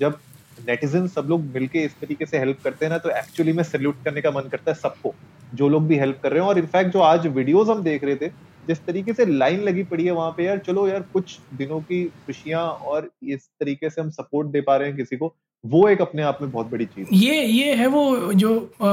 जब 0.00 0.18
नेटिजन 0.58 1.06
सब 1.08 1.26
लोग 1.28 1.44
मिलके 1.54 1.82
इस 1.84 1.98
तरीके 2.00 2.26
से 2.26 2.38
हेल्प 2.38 2.58
करते 2.64 2.84
हैं 2.84 2.90
ना 2.92 2.98
तो 2.98 3.10
एक्चुअली 3.10 3.52
में 3.52 3.62
सैल्यूट 3.64 4.02
करने 4.04 4.20
का 4.20 4.30
मन 4.30 4.48
करता 4.50 4.70
है 4.70 4.74
सबको 4.76 5.14
जो 5.54 5.68
लोग 5.68 5.86
भी 5.86 5.98
हेल्प 5.98 6.20
कर 6.22 6.32
रहे 6.32 6.42
हैं। 6.42 6.48
और 6.48 6.58
इनफैक्ट 6.58 6.92
जो 6.92 7.00
आज 7.02 7.26
वीडियोज़ 7.28 7.70
हम 7.70 7.82
देख 7.82 8.04
रहे 8.04 8.16
थे 8.16 8.28
जिस 8.62 8.78
तरीके 8.80 9.12
से 9.14 9.24
लाइन 9.28 9.60
लगी 9.62 9.82
पड़ी 9.84 10.04
है 10.04 10.12
वहाँ 10.12 10.30
पे, 10.32 10.44
यार 10.44 10.58
चलो 10.60 10.86
यार 10.88 11.02
कुछ 11.12 11.38
दिनों 11.54 11.80
की 11.82 12.04
खुशियाँ 12.08 12.64
और 12.72 13.10
इस 13.24 13.48
तरीके 13.60 13.90
से 13.90 14.00
हम 14.00 14.10
सपोर्ट 14.12 14.48
दे 14.50 14.60
पा 14.62 14.76
रहे 14.76 14.88
हैं 14.88 14.96
किसी 14.96 15.16
को। 15.16 15.34
वो 15.64 15.88
एक 15.88 16.00
अपने 16.00 16.22
आप 16.22 16.38
में 16.42 16.50
बहुत 16.50 16.70
बड़ी 16.70 16.84
चीज़ 16.84 17.08
ये 17.14 17.42
ये 17.42 17.74
है 17.74 17.86
वो 17.86 18.32
जो 18.34 18.54
अ, 18.80 18.86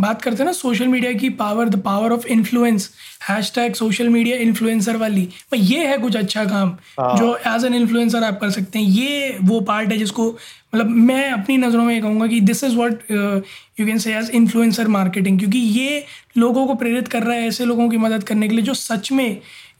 बात 0.00 0.22
करते 0.22 0.36
हैं 0.36 0.44
ना 0.44 0.52
सोशल 0.52 0.88
मीडिया 0.88 1.12
की 1.12 1.28
power 1.30 1.68
the 1.68 1.80
power 1.82 2.12
of 2.12 2.26
influence 2.26 2.90
hashtag 3.54 3.74
social 3.74 4.08
media 4.08 4.36
influencer 4.36 4.96
वाली। 4.96 5.24
भाई 5.52 5.60
ये 5.60 5.86
है 5.86 5.98
कुछ 5.98 6.16
अच्छा 6.16 6.44
काम 6.44 6.68
हाँ। 7.00 7.16
जो 7.16 7.34
एज 7.46 7.64
एन 7.64 7.74
इन्फ्लुएंसर 7.74 8.24
आप 8.24 8.38
कर 8.40 8.50
सकते 8.50 8.78
हैं। 8.78 8.86
ये 8.86 9.36
वो 9.42 9.60
पार्ट 9.60 9.92
है 9.92 9.98
जिसको 9.98 10.28
मतलब 10.74 10.90
मैं 11.10 11.30
अपनी 11.30 11.56
नज़रों 11.56 11.84
में 11.84 11.94
ये 11.94 12.00
कहूँगा 12.00 12.26
कि 12.26 12.40
this 12.40 12.64
is 12.64 12.76
what 12.76 13.02
you 13.10 13.86
can 13.86 13.98
say 13.98 14.14
as 14.14 14.30
influencer 14.34 14.88
marketing 14.88 15.38
क्योंकि 15.38 15.58
ये 15.58 16.04
लोगों 16.38 16.66
को 16.66 16.74
प्रेरित 16.74 17.08
कर 17.08 17.22
रहा 17.22 17.36
है 17.36 17.46
ऐसे 17.48 17.64
लोगों 17.64 17.88
की 17.88 17.96
मदद 17.98 18.24
करने 18.24 18.48
के 18.48 18.54
लिए 18.54 18.64
जो 18.64 18.74
सच 18.74 19.12
में 19.12 19.28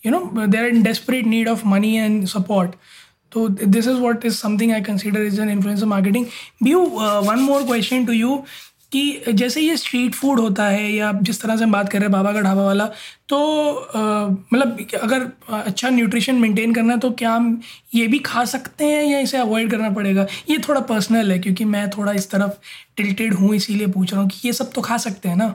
you 0.07 0.13
know 0.13 0.47
there 0.47 0.61
are 0.61 0.69
in 0.69 0.83
desperate 0.83 1.27
need 1.27 1.49
of 1.49 1.67
money 1.67 1.97
and 1.97 2.25
support 2.27 2.75
तो 3.33 3.49
this 3.49 3.87
is 3.89 3.97
what 4.01 4.25
is 4.25 4.37
something 4.37 4.73
I 4.73 4.81
consider 4.83 5.23
is 5.23 5.41
an 5.41 5.51
influencer 5.51 5.87
marketing 5.87 6.27
view 6.63 6.81
one 6.81 7.39
more 7.41 7.63
question 7.67 8.07
to 8.07 8.13
you 8.13 8.37
कि 8.93 9.23
जैसे 9.31 9.61
ये 9.61 9.77
स्ट्रीट 9.77 10.15
फ़ूड 10.15 10.41
होता 10.41 10.65
है, 10.67 10.93
या 10.93 11.11
जिस 11.23 11.41
तरह 11.43 11.57
से 11.57 11.65
हम 11.65 11.73
बात 11.73 11.89
कर 11.89 11.99
रहे 11.99 12.05
हैं, 12.05 12.13
बाबा 12.13 12.33
का 12.33 12.41
ढाबा 12.41 12.63
वाला 12.65 12.85
तो 13.29 13.39
मतलब 14.53 14.79
अगर 15.03 15.27
अच्छा 15.53 15.89
न्यूट्रिशन 15.91 16.35
मेंटेन 16.41 16.75
करना 16.75 16.93
है 16.93 16.99
तो 17.01 17.11
क्या 17.13 17.33
हम 17.33 17.61
ये 17.95 18.07
भी 18.07 18.19
खा 18.29 18.45
सकते 18.45 18.85
हैं, 18.85 19.05
या 19.05 19.19
इसे 19.21 19.39
अवॉइड 19.39 19.71
करना 19.71 19.91
पड़ेगा? 19.91 20.27
ये 20.51 20.59
थोड़ा 20.69 20.81
पर्सनल 20.83 21.33
है, 21.33 21.39
क्योंकि 21.39 21.65
मैं 21.67 21.89
थोड़ा 21.91 22.13
इस 22.13 22.31
तरफ़ 22.31 22.53
टिल्टेड 22.97 23.35
हूँ, 23.35 23.55
इसीलिए 23.55 23.87
पूछ 23.89 24.13
रहा 24.13 24.21
हूँ 24.23 24.31
कि 24.31 24.49
ये 24.49 24.53
सब 24.53 24.73
तो 24.73 24.81
खा 24.83 24.97
सकते 24.99 25.29
हैं 25.29 25.37
ना? 25.37 25.55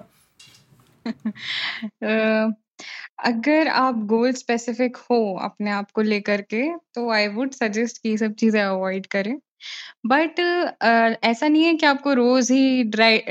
अगर 3.21 3.67
आप 3.69 3.95
गोल 4.07 4.31
स्पेसिफिक 4.33 4.97
हो 5.01 5.17
अपने 5.41 5.71
आप 5.71 5.91
को 5.91 6.01
लेकर 6.03 6.41
के 6.45 6.61
तो 6.95 7.09
आई 7.11 7.27
वुड 7.29 7.51
सजेस्ट 7.53 7.97
कि 7.97 8.09
ये 8.09 8.17
सब 8.17 8.33
चीज़ें 8.35 8.61
अवॉइड 8.61 9.05
करें। 9.07 9.35
बट 10.07 10.39
अ, 10.39 11.15
ऐसा 11.23 11.47
नहीं 11.47 11.63
है 11.63 11.73
कि 11.75 11.85
आपको 11.85 12.13
रोज़ 12.15 12.51
ही 12.53 12.83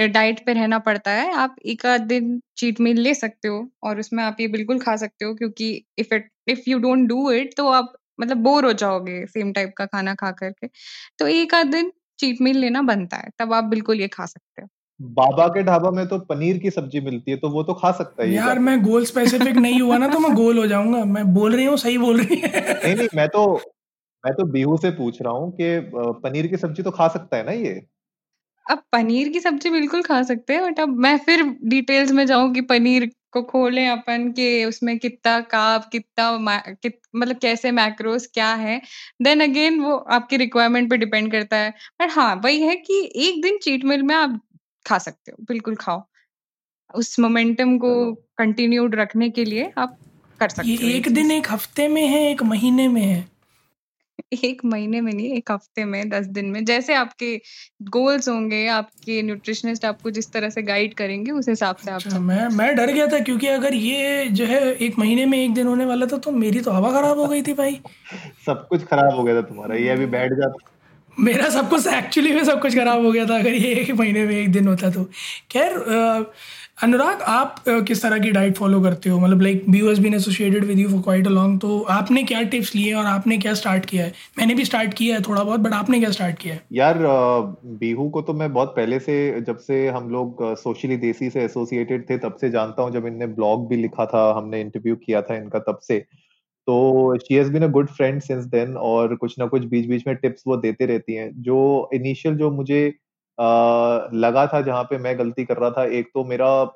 डाइट 0.08 0.44
पे 0.46 0.52
रहना 0.54 0.78
पड़ता 0.80 1.10
है। 1.12 1.32
आप 1.36 1.56
एक 1.66 1.86
आध 1.86 2.02
दिन 2.08 2.40
चीट 2.58 2.80
मील 2.80 3.00
ले 3.00 3.14
सकते 3.14 3.48
हो 3.48 3.66
और 3.84 4.00
उसमें 4.00 4.22
आप 4.24 4.36
ये 4.40 4.48
बिल्कुल 4.50 4.80
खा 4.80 4.96
सकते 4.98 5.24
हो 5.24 5.34
क्योंकि 5.36 5.72
if 5.98 6.14
it 6.14 6.30
if 6.48 6.62
you 6.68 6.78
don't 6.80 7.08
do 7.08 7.30
it 7.32 7.54
तो 7.56 7.68
आप 7.72 7.92
मतलब 8.18 8.36
बोर 8.42 8.64
हो 8.64 8.72
जाओगे 8.74 9.24
सेम 9.28 9.52
टाइप 9.52 9.74
का 9.76 9.86
खाना 9.86 10.14
खा 10.16 10.30
करके 10.34 10.68
तो 11.18 11.26
एक 11.30 11.54
आध 11.54 11.66
दिन 11.70 11.92
चीट 12.18 12.40
मील 12.42 12.58
लेना 12.58 12.82
बनता 12.84 13.16
है, 13.16 13.30
तब 13.38 13.52
आप 13.54 13.64
बिल्कुल 13.66 14.00
ये 14.00 14.08
खा 14.10 14.26
सकते 14.26 14.62
हो। 14.62 14.68
बाबा 15.00 15.46
के 15.48 15.62
ढाबा 15.62 15.90
में 15.90 16.06
तो 16.08 16.18
पनीर 16.20 16.58
की 16.58 16.70
सब्ज़ी 16.70 17.00
मिलती 17.00 17.30
है 17.30 17.36
तो 17.36 17.48
वो 17.50 17.62
तो 17.62 17.74
खा 17.74 17.90
सकता 17.92 18.22
है 18.22 18.32
यार 18.32 18.58
मैं 18.58 18.80
गोल 18.82 19.04
स्पेसिफिक 19.04 19.56
नहीं 19.56 19.80
हुआ 19.80 19.98
ना 19.98 20.08
तो 20.08 20.18
मैं 20.18 20.34
गोल 20.34 20.58
हो 20.58 20.66
जाऊँगा। 20.66 21.04
मैं 21.04 21.24
बोल 21.34 21.56
रही 21.56 21.64
हूँ 21.64 21.76
सही 21.76 21.98
बोल 21.98 22.20
रही 22.20 22.36
है। 22.36 22.62
नहीं 22.74 22.94
नहीं 22.96 23.08
मैं 23.16 23.28
तो 23.28 23.44
मैं 24.24 24.34
तो 24.34 24.44
बिहू 24.44 24.76
से 24.76 24.90
पूछ 24.90 25.22
रहा 25.22 25.32
हूँ 25.32 25.50
कि 25.52 25.68
पनीर 26.24 26.46
की 26.46 26.56
सब्ज़ी 26.56 26.82
तो 26.82 26.90
खा 26.90 27.08
सकता 27.08 27.36
है 27.36 27.44
ना 27.46 27.52
ये? 27.52 27.80
अब 28.66 28.82
पनीर 28.92 29.28
की 29.28 29.40
सब्ज़ी 29.40 29.70
बिल्कुल 29.70 30.02
खा 30.02 30.22
सकते 30.22 30.52
हैं 30.52 30.62
बट 30.62 30.80
अब 30.80 30.96
मैं 30.98 31.16
फिर 31.18 31.42
डिटेल्स 31.64 32.10
में 32.12 32.24
जाऊँ 32.26 32.52
कि 32.54 32.60
पनीर 32.60 33.10
को 33.32 33.42
खोलें 33.42 33.88
अपन 33.88 34.28
के 34.32 34.64
उसमें 34.64 34.98
कितना 34.98 35.38
कार्ब, 35.40 35.82
कितना 35.92 36.56
कित 36.82 37.00
मतलब 37.16 37.38
कैसे 37.38 37.70
मैक्रोस 37.72 38.26
क्या 38.34 38.52
है, 38.54 38.80
देन 39.22 39.40
अगेन 39.40 39.80
वो 39.80 39.96
आपकी 39.96 40.36
रिक्वायरमेंट 40.36 40.90
पे 40.90 40.96
डिपेंड 40.96 41.30
करता 41.32 41.56
है। 41.56 41.70
बट 42.02 42.10
हाँ, 42.12 42.34
वही 42.44 42.60
है 42.62 42.76
कि 42.78 43.02
एक 43.26 43.42
दिन 43.42 43.58
चीट 43.62 43.84
मील 43.84 44.02
में 44.02 44.14
आप 44.14 44.40
खा 44.86 44.98
सकते 44.98 45.32
हो, 45.32 45.44
बिल्कुल 45.48 45.74
खाओ। 45.74 46.02
उस 46.94 47.18
मोमेंटम 47.20 47.78
को 47.78 48.12
कंटिन्यूड 48.38 48.94
रखने 48.94 49.30
के 49.30 49.44
लिए 49.44 49.72
आप 49.78 49.98
कर 50.40 50.44
ये 50.44 50.50
सकते 50.50 50.86
हो 50.86 50.90
एक 50.90 51.08
दिन 51.08 51.30
एक 51.30 51.50
हफ़्ते 51.50 51.88
में 51.88 52.06
है 52.06 52.30
एक 52.30 52.42
महीने 52.42 52.88
में 52.88 53.02
है? 53.02 53.28
एक 54.32 54.64
महीने 54.64 55.00
में 55.00 55.12
नहीं, 55.12 55.28
एक 55.28 55.50
हफ़्ते 55.50 55.84
में, 55.84 56.08
10 56.08 56.26
दिन 56.26 56.46
में, 56.46 56.64
जैसे 56.64 56.94
आपके 56.94 57.40
गोल्स 57.82 58.28
होंगे, 58.28 58.66
आपके 58.66 59.22
न्यूट्रिशनिस्ट 59.22 59.84
आपको 59.84 60.10
जिस 60.10 60.32
तरह 60.32 60.50
से 60.50 60.62
गाइड 60.62 60.94
करेंगे, 60.94 61.30
उस 61.30 61.48
हिसाब 61.48 61.76
से 61.76 61.90
आप 61.90 62.00
अच्छा, 62.04 62.18
मैं 62.18 62.48
मैं 62.48 62.76
डर 62.76 62.92
गया 62.92 63.06
था 63.06 63.20
क्योंकि 63.20 63.46
अगर 63.46 63.74
ये 63.74 64.26
जो 64.26 64.44
है 64.44 64.60
एक 64.74 64.98
महीने 64.98 65.26
में 65.26 65.38
एक 65.38 65.54
दिन 65.54 65.66
होने 65.66 65.84
वाला 65.84 66.06
था, 66.06 66.18
तो 66.18 66.30
मेरी 66.30 66.60
तो 66.60 66.70
हवा 66.70 66.92
खराब 66.92 67.18
हो 67.18 67.26
गई 67.26 67.42
थी 67.42 67.52
भाई। 67.52 67.80
सब 68.46 68.66
कुछ 68.68 68.84
खराब 68.84 69.14
हो 69.14 69.22
गया 69.22 69.34
था 69.34 69.42
तुम्हारा, 69.42 69.74
ये 69.74 69.88
अभी 69.88 70.06
बैठ 70.06 70.32
जाता। 70.32 70.79
मेरा 71.20 71.48
सब 71.50 71.68
कुछ 71.70 71.86
एक्चुअली 71.88 72.32
में 72.32 72.44
सब 72.44 72.60
कुछ 72.60 72.74
खराब 72.74 73.04
हो 73.04 73.12
गया 73.12 73.26
था, 73.26 73.38
अगर 73.38 73.54
ये 73.54 73.74
एक 73.74 73.90
महीने 73.92 74.24
में 74.26 74.34
एक 74.36 74.52
दिन 74.52 74.68
होता 74.68 74.90
तो। 74.90 75.04
खैर 75.50 76.26
अनुराग, 76.78 77.22
आप 77.22 77.64
किस 77.68 78.02
तरह 78.02 78.18
की 78.18 78.30
डाइट 78.32 78.56
फॉलो 78.56 78.80
करते 78.82 79.10
हो? 79.10 79.18
मतलब 79.20 79.40
like 79.42 79.64
B 79.70 79.78
has 79.80 80.00
been 80.00 80.14
associated 80.14 80.64
with 80.64 80.78
you 80.78 80.88
for 80.88 81.00
quite 81.02 81.26
a 81.26 81.30
long 81.30 81.60
तो 81.60 81.80
आपने 81.90 82.22
क्या 82.22 82.42
टिप्स 82.44 82.74
लिए 82.74 82.92
और 82.94 83.06
आपने 83.06 83.38
क्या 83.38 83.54
स्टार्ट 83.54 83.84
किया 83.86 84.04
है? 84.04 84.12
मैंने 84.38 84.54
भी 84.54 84.64
स्टार्ट 84.64 84.94
किया 84.94 85.16
है 85.16 85.22
थोड़ा 85.22 85.42
बहुत 85.42 85.60
बट 85.60 85.72
आपने 85.72 86.00
क्या 86.00 86.10
स्टार्ट 86.10 86.38
किया 86.38 86.54
है? 86.54 86.62
यार 86.72 86.98
बीहू 87.80 88.08
को 88.08 88.22
तो 88.22 88.32
मैं 88.34 88.52
बहुत 88.52 88.72
पहले 88.76 88.98
से, 89.00 89.40
जब 89.40 89.58
से 89.58 89.86
हम 89.88 90.08
लोग 90.10 90.42
सोशली 90.58 90.96
देसी 90.96 91.30
से 91.30 91.44
एसोसिएटेड 91.44 92.08
थे, 92.10 92.18
तब 92.18 92.36
से 92.40 92.50
जानता 92.50 92.82
हूँ, 92.82 92.92
जब 92.92 93.06
इनने 93.06 93.26
ब्लॉग 93.28 93.68
भी 93.68 93.76
लिखा 93.76 94.06
था, 94.06 94.32
हमने 94.38 94.60
इंटरव्यू 94.60 94.96
किया 94.96 95.22
था 95.22 95.36
इनका, 95.36 95.58
तब 95.60 95.78
से। 95.82 96.04
तो 96.68 97.16
she 97.18 97.34
has 97.34 97.50
been 97.52 97.62
a 97.64 97.66
good 97.70 97.88
friend 97.90 98.20
since 98.22 98.44
then 98.46 98.76
और 98.78 99.14
कुछ 99.16 99.38
ना 99.38 99.46
कुछ 99.48 99.64
बीच 99.66 99.86
बीच 99.88 100.06
में 100.06 100.14
टिप्स 100.16 100.42
वो 100.46 100.56
देते 100.58 100.86
रहती 100.86 101.14
हैं। 101.14 101.30
जो 101.42 101.56
इनिशियल 101.94 102.36
जो 102.36 102.50
मुझे 102.52 102.86
आ, 103.38 104.08
लगा 104.14 104.46
था 104.46 104.60
जहाँ 104.62 104.82
पे 104.84 104.98
मैं 104.98 105.18
गलती 105.18 105.44
कर 105.44 105.56
रहा 105.56 105.70
था 105.70 105.84
एक 105.92 106.10
तो 106.14 106.24
मेरा 106.24 106.46
आ, 106.48 106.66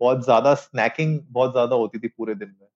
बहुत 0.00 0.24
ज़्यादा 0.24 0.54
स्नैकिंग 0.56 1.18
बहुत 1.30 1.52
ज़्यादा 1.52 1.76
होती 1.76 1.98
थी 1.98 2.08
पूरे 2.10 2.34
दिन 2.34 2.48
में। 2.50 2.68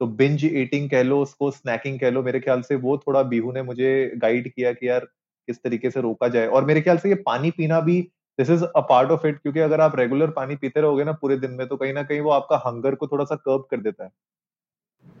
तो 0.00 0.06
बिंज 0.14 0.44
ईटिंग 0.46 0.88
कह 0.90 1.02
लो 1.04 1.20
उसको 1.22 1.50
स्नैकिंग 1.52 2.00
कह 2.00 2.10
लो 2.10 2.22
मेरे 2.22 2.40
ख्याल 2.40 2.62
से 2.64 2.76
वो 2.78 2.96
थोड़ा 2.98 3.22
बीहू 3.24 3.52
ने 3.52 3.62
मुझे 3.64 3.90
गाइड 4.18 4.48
किया 4.50 4.72
कि 4.74 4.88
यार 4.88 5.04
किस 5.48 5.62
तरीके 5.62 5.90
से 5.90 6.00
रोका 6.02 6.28
जाए। 6.30 6.46
और 6.48 6.64
मेरे 6.64 6.80
ख्याल 6.82 6.98
से 6.98 7.08
ये 7.08 7.14
पानी 7.26 7.50
पीना 7.52 7.80
भी 7.82 8.00
this 8.38 8.50
is 8.50 8.64
a 8.66 8.80
part 8.88 9.10
of 9.10 9.26
it 9.26 9.38
क्योंकि 9.40 9.60
अगर 9.62 9.80
आप 9.82 9.96
रेगुलर 9.98 10.30
पानी 10.32 10.56
पीते 10.58 10.80
रहोगे 10.80 11.04
ना 11.04 11.12
पूरे 11.22 11.36
दिन 11.38 11.52
में 11.52 11.66
तो 11.68 11.76
कहीं 11.76 11.92
ना 11.94 12.02
कहीं 12.04 12.20
वो 12.22 12.30
आपका 12.32 12.62
हंगर 12.66 12.94
को 12.96 13.06
थोड़ा 13.08 13.24
सा 13.24 13.36
कर्व 13.38 13.58
कर 13.70 13.80
देता 13.80 14.04
है। 14.04 14.10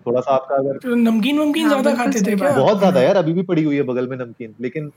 थोड़ा 0.06 0.20
सा 0.20 0.34
आपका 0.34 0.56
अगर 0.56 0.78
तो 0.78 0.94
नमकीन 0.94 1.38
वमकीन 1.38 1.66
हाँ, 1.66 1.70
ज़्यादा 1.72 1.94
खाते 1.96 2.20
थे 2.22 2.36
क्या? 2.36 2.50
बहुत 2.50 2.78
ज़्यादा 2.78 3.02
यार 3.02 3.16
अभी 3.16 3.32
भी 3.32 3.42
पड़ी 3.42 3.62
हुई 3.64 3.76
है 3.76 3.82
बगल 3.82 4.08
में 4.08 4.16
नमकीन 4.16 4.54
लेकिन 4.60 4.90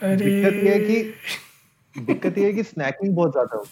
दिक्कत 0.00 0.62
ये 0.66 0.72
है 0.72 0.80
कि 0.80 2.04
दिक्कत 2.04 2.38
ये 2.38 2.44
है 2.44 2.52
कि 2.52 2.62
स्नैकिंग 2.62 3.14
बहुत 3.14 3.32
ज़्यादा 3.32 3.56
हो। 3.56 3.64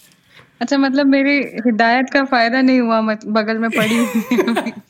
अच्छा 0.60 0.76
मतलब 0.78 1.06
मेरी 1.06 1.36
हिदायत 1.66 2.10
का 2.10 2.24
फ़ायदा 2.24 2.60
नहीं 2.60 2.80
हुआ 2.80 3.00
मत 3.00 3.24
बगल 3.26 3.58
में 3.58 3.70
पड़ी 3.70 3.98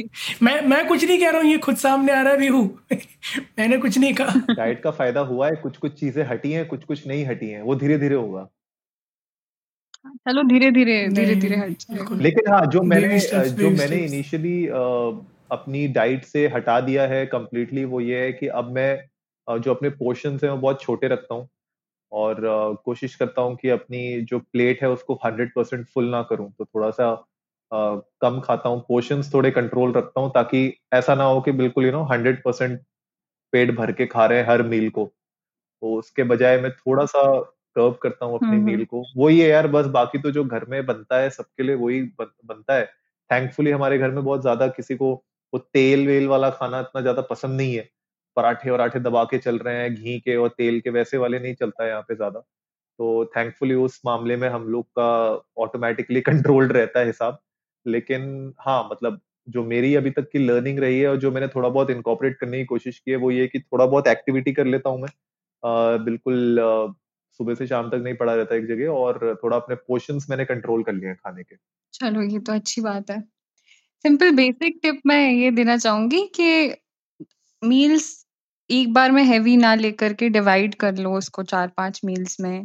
मैं 0.42 0.60
मैं 0.66 0.86
कुछ 0.88 1.04
नहीं 1.04 1.18
कह 1.20 1.30
रहा 1.30 1.40
हूँ 1.40 1.50
ये 1.50 1.58
खुद 1.58 1.76
सामने 1.76 2.12
आ 2.12 2.22
रहा 2.22 2.34
भी 2.34 2.46
हूँ। 2.46 2.64
मैंने 3.58 3.76
कुछ 3.78 3.98
नहीं 3.98 4.14
कहा। 4.14 4.54
डाइट 4.54 4.82
का 4.82 4.90
फ़ायदा 4.90 5.20
हुआ 5.20 5.48
है 5.48 5.56
कुछ 5.56 5.76
कुछ 5.76 6.00
चीज़ें 6.00 6.24
हटी 6.24 6.52
हैं 6.52 6.66
कुछ 6.68 6.84
कुछ 6.84 7.06
नहीं 7.06 7.24
हटी 7.26 7.50
हैं 7.50 7.62
वो 7.62 7.74
धीरे 7.74 7.98
धीरे 7.98 8.14
होगा 8.14 8.48
चलो 10.28 10.42
धीरे 10.42 10.70
धीरे 10.70 10.96
धीरे 11.08 11.34
धीरे 11.36 11.56
हट 11.56 12.12
लेकिन 12.20 12.52
हाँ 12.52 12.64
जो 12.66 12.82
मैंने 12.82 13.18
जो 13.56 13.70
मैंने 13.70 13.96
इनिशियली 14.04 14.56
अपनी 15.50 15.86
डाइट 15.88 16.24
से 16.24 16.46
हटा 16.48 16.80
दिया 16.80 17.06
है 17.06 17.24
कम्प्लीटली 17.26 17.84
वो 17.86 18.00
ये 18.00 18.24
है 18.24 18.32
कि 18.32 18.46
अब 18.54 18.70
मैं 18.72 19.58
जो 19.60 19.74
अपने 19.74 19.88
पोर्शन 19.90 20.38
है 20.44 20.50
वो 20.50 20.56
बहुत 20.58 20.82
छोटे 20.82 21.08
रखता 21.08 21.34
हूँ 21.34 21.48
और 22.12 22.40
कोशिश 22.84 23.14
करता 23.16 23.42
हूँ 23.42 23.56
कि 23.56 23.68
अपनी 23.70 24.20
जो 24.22 24.38
प्लेट 24.40 24.82
है 24.82 24.90
उसको 24.90 25.14
हंड्रेड 25.26 25.52
परसेंट 25.56 25.86
फुल 25.88 26.10
ना 26.10 26.22
करूँ। 26.22 26.50
तो 26.58 26.64
थोड़ा 26.64 26.90
सा 26.90 27.14
कम 28.22 28.40
खाता 28.40 28.68
हूँ 28.68 28.80
पोर्शंस 28.88 29.32
थोड़े 29.34 29.50
कंट्रोल 29.50 29.92
रखता 29.92 30.20
हूँ 30.20 30.30
ताकि 30.34 30.62
ऐसा 30.94 31.14
ना 31.14 31.24
हो 31.24 31.40
कि 31.40 31.52
बिल्कुल 31.54 31.84
यू 31.86 31.92
नो 31.92 32.02
हंड्रेड 32.04 32.42
परसेंट 32.44 32.80
पेट 33.52 33.74
भर 33.76 33.92
के 33.92 34.06
खा 34.06 34.26
रहे 34.26 34.38
हैं 34.38 34.46
हर 34.48 34.62
मील 34.64 34.88
को। 34.90 35.04
तो 35.82 35.94
उसके 35.94 36.24
बजाय 36.24 36.58
मैं 36.60 36.70
थोड़ा 36.72 37.04
सा 37.06 37.22
कर्व 37.76 37.92
करता 38.02 38.26
हूँ 38.26 38.34
अपनी 38.36 38.58
मील 38.60 38.84
को। 38.86 39.04
वही 39.16 39.40
है 39.40 39.48
यार 39.48 39.66
बस 39.68 39.86
बाकी 39.90 40.18
तो 40.18 40.30
जो 40.30 40.44
घर 40.44 40.64
में 40.66 40.84
बनता 40.86 41.18
है 41.18 41.30
सबके 41.30 41.62
लिए 41.62 41.74
वही 41.76 42.02
बनता 42.20 42.74
है। 42.74 42.84
थैंकफुली 43.30 43.70
हमारे 43.70 43.98
घर 43.98 44.10
में 44.10 44.24
बहुत 44.24 44.40
ज़्यादा 44.42 44.68
किसी 44.70 44.96
को 44.96 45.14
वो 45.52 45.58
तेल 45.74 46.06
वेल 46.06 46.26
वाला 46.28 46.50
खाना 46.52 46.80
इतना 46.80 47.00
ज़्यादा 47.02 47.22
पसंद 47.30 47.56
नहीं 47.56 47.74
है। 47.76 47.88
पराठे 48.36 48.70
वराठे 48.70 49.00
दबा 49.00 49.24
के 49.26 49.38
चल 49.40 49.58
रहे 49.58 49.76
हैं 49.76 49.94
घी 49.94 50.18
के 50.20 50.36
और 50.36 50.48
तेल 50.58 50.80
के 50.80 50.90
वैसे 50.90 51.16
वाले 51.18 51.38
नहीं 51.38 51.54
चलता 51.54 51.84
है 51.84 51.88
यहाँ 51.90 52.02
पे 52.02 52.14
ज़्यादा। 52.16 52.40
तो 52.98 53.24
थैंकफुली 53.36 53.74
उस 53.76 54.00
मामले 54.06 54.36
में 54.36 54.48
हम 54.50 54.68
लोग 54.68 54.86
का 54.98 55.08
ऑटोमेटिकली 55.58 56.20
कंट्रोल्ड 56.22 56.72
रहता 56.72 57.00
है 57.00 57.06
हिसाब। 57.06 57.38
लेकिन 57.86 58.54
हाँ 58.60 58.82
मतलब 58.92 59.20
जो 59.48 59.64
मेरी 59.64 59.94
अभी 59.96 60.10
तक 60.12 60.28
की 60.32 60.38
लर्निंग 60.40 60.78
रही 60.80 61.00
है 61.00 61.08
और 61.08 61.16
जो 61.18 61.30
मैंने 61.32 61.48
थोड़ा 61.48 61.68
बहुत 61.70 61.90
इनकॉपरेट 61.90 62.38
करने 62.38 62.58
की 62.58 62.64
कोशिश 62.66 62.98
की 62.98 63.10
है 63.10 63.16
वो 63.18 63.30
ये 63.30 63.46
कि 63.48 63.60
थोड़ा 63.60 63.86
बहुत 63.86 64.08
एक्टिविटी 64.08 64.52
कर 64.54 64.66
लेता 64.66 64.90
हूँ 64.90 65.00
मैं। 65.02 65.08
आ, 65.62 65.96
बिल्कुल 65.98 66.60
आ, 66.60 66.86
सुबह 67.40 67.54
से 67.54 67.66
शाम 67.66 67.90
तक 67.90 68.02
नहीं 68.04 68.14
पड़ा 68.16 68.34
रहता 68.34 68.54
एक 68.56 68.66
जगह 68.68 68.88
और 68.92 69.36
थोड़ा 69.44 69.56
अपने 69.56 69.74
पोर्शन 69.78 70.20
मैंने 70.30 70.44
कंट्रोल 70.46 70.82
कर 70.84 70.92
लिए 70.94 71.14
खाने 71.16 71.42
के। 71.44 71.56
चलो 71.94 72.22
ये 72.24 72.38
तो 72.40 72.52
अच्छी 72.52 72.80
बात 72.80 73.10
है। 73.10 73.22
सिंपल 74.04 74.30
बेसिक 74.32 74.78
टिप 74.82 75.00
मैं 75.06 75.20
ये 75.30 75.50
देना 75.50 75.76
चाहूँगी 75.76 76.22
कि 76.34 76.74
मील्स 77.62 78.06
एक 78.70 78.92
बार 78.94 79.12
में 79.12 79.22
हैवी 79.24 79.56
ना 79.56 79.74
लेकर 79.74 80.12
के 80.14 80.28
डिवाइड 80.30 80.74
कर 80.76 80.96
लो 80.98 81.12
उसको 81.18 81.42
चार 81.44 81.68
पाँच 81.76 82.00
मील्स 82.04 82.36
में 82.40 82.64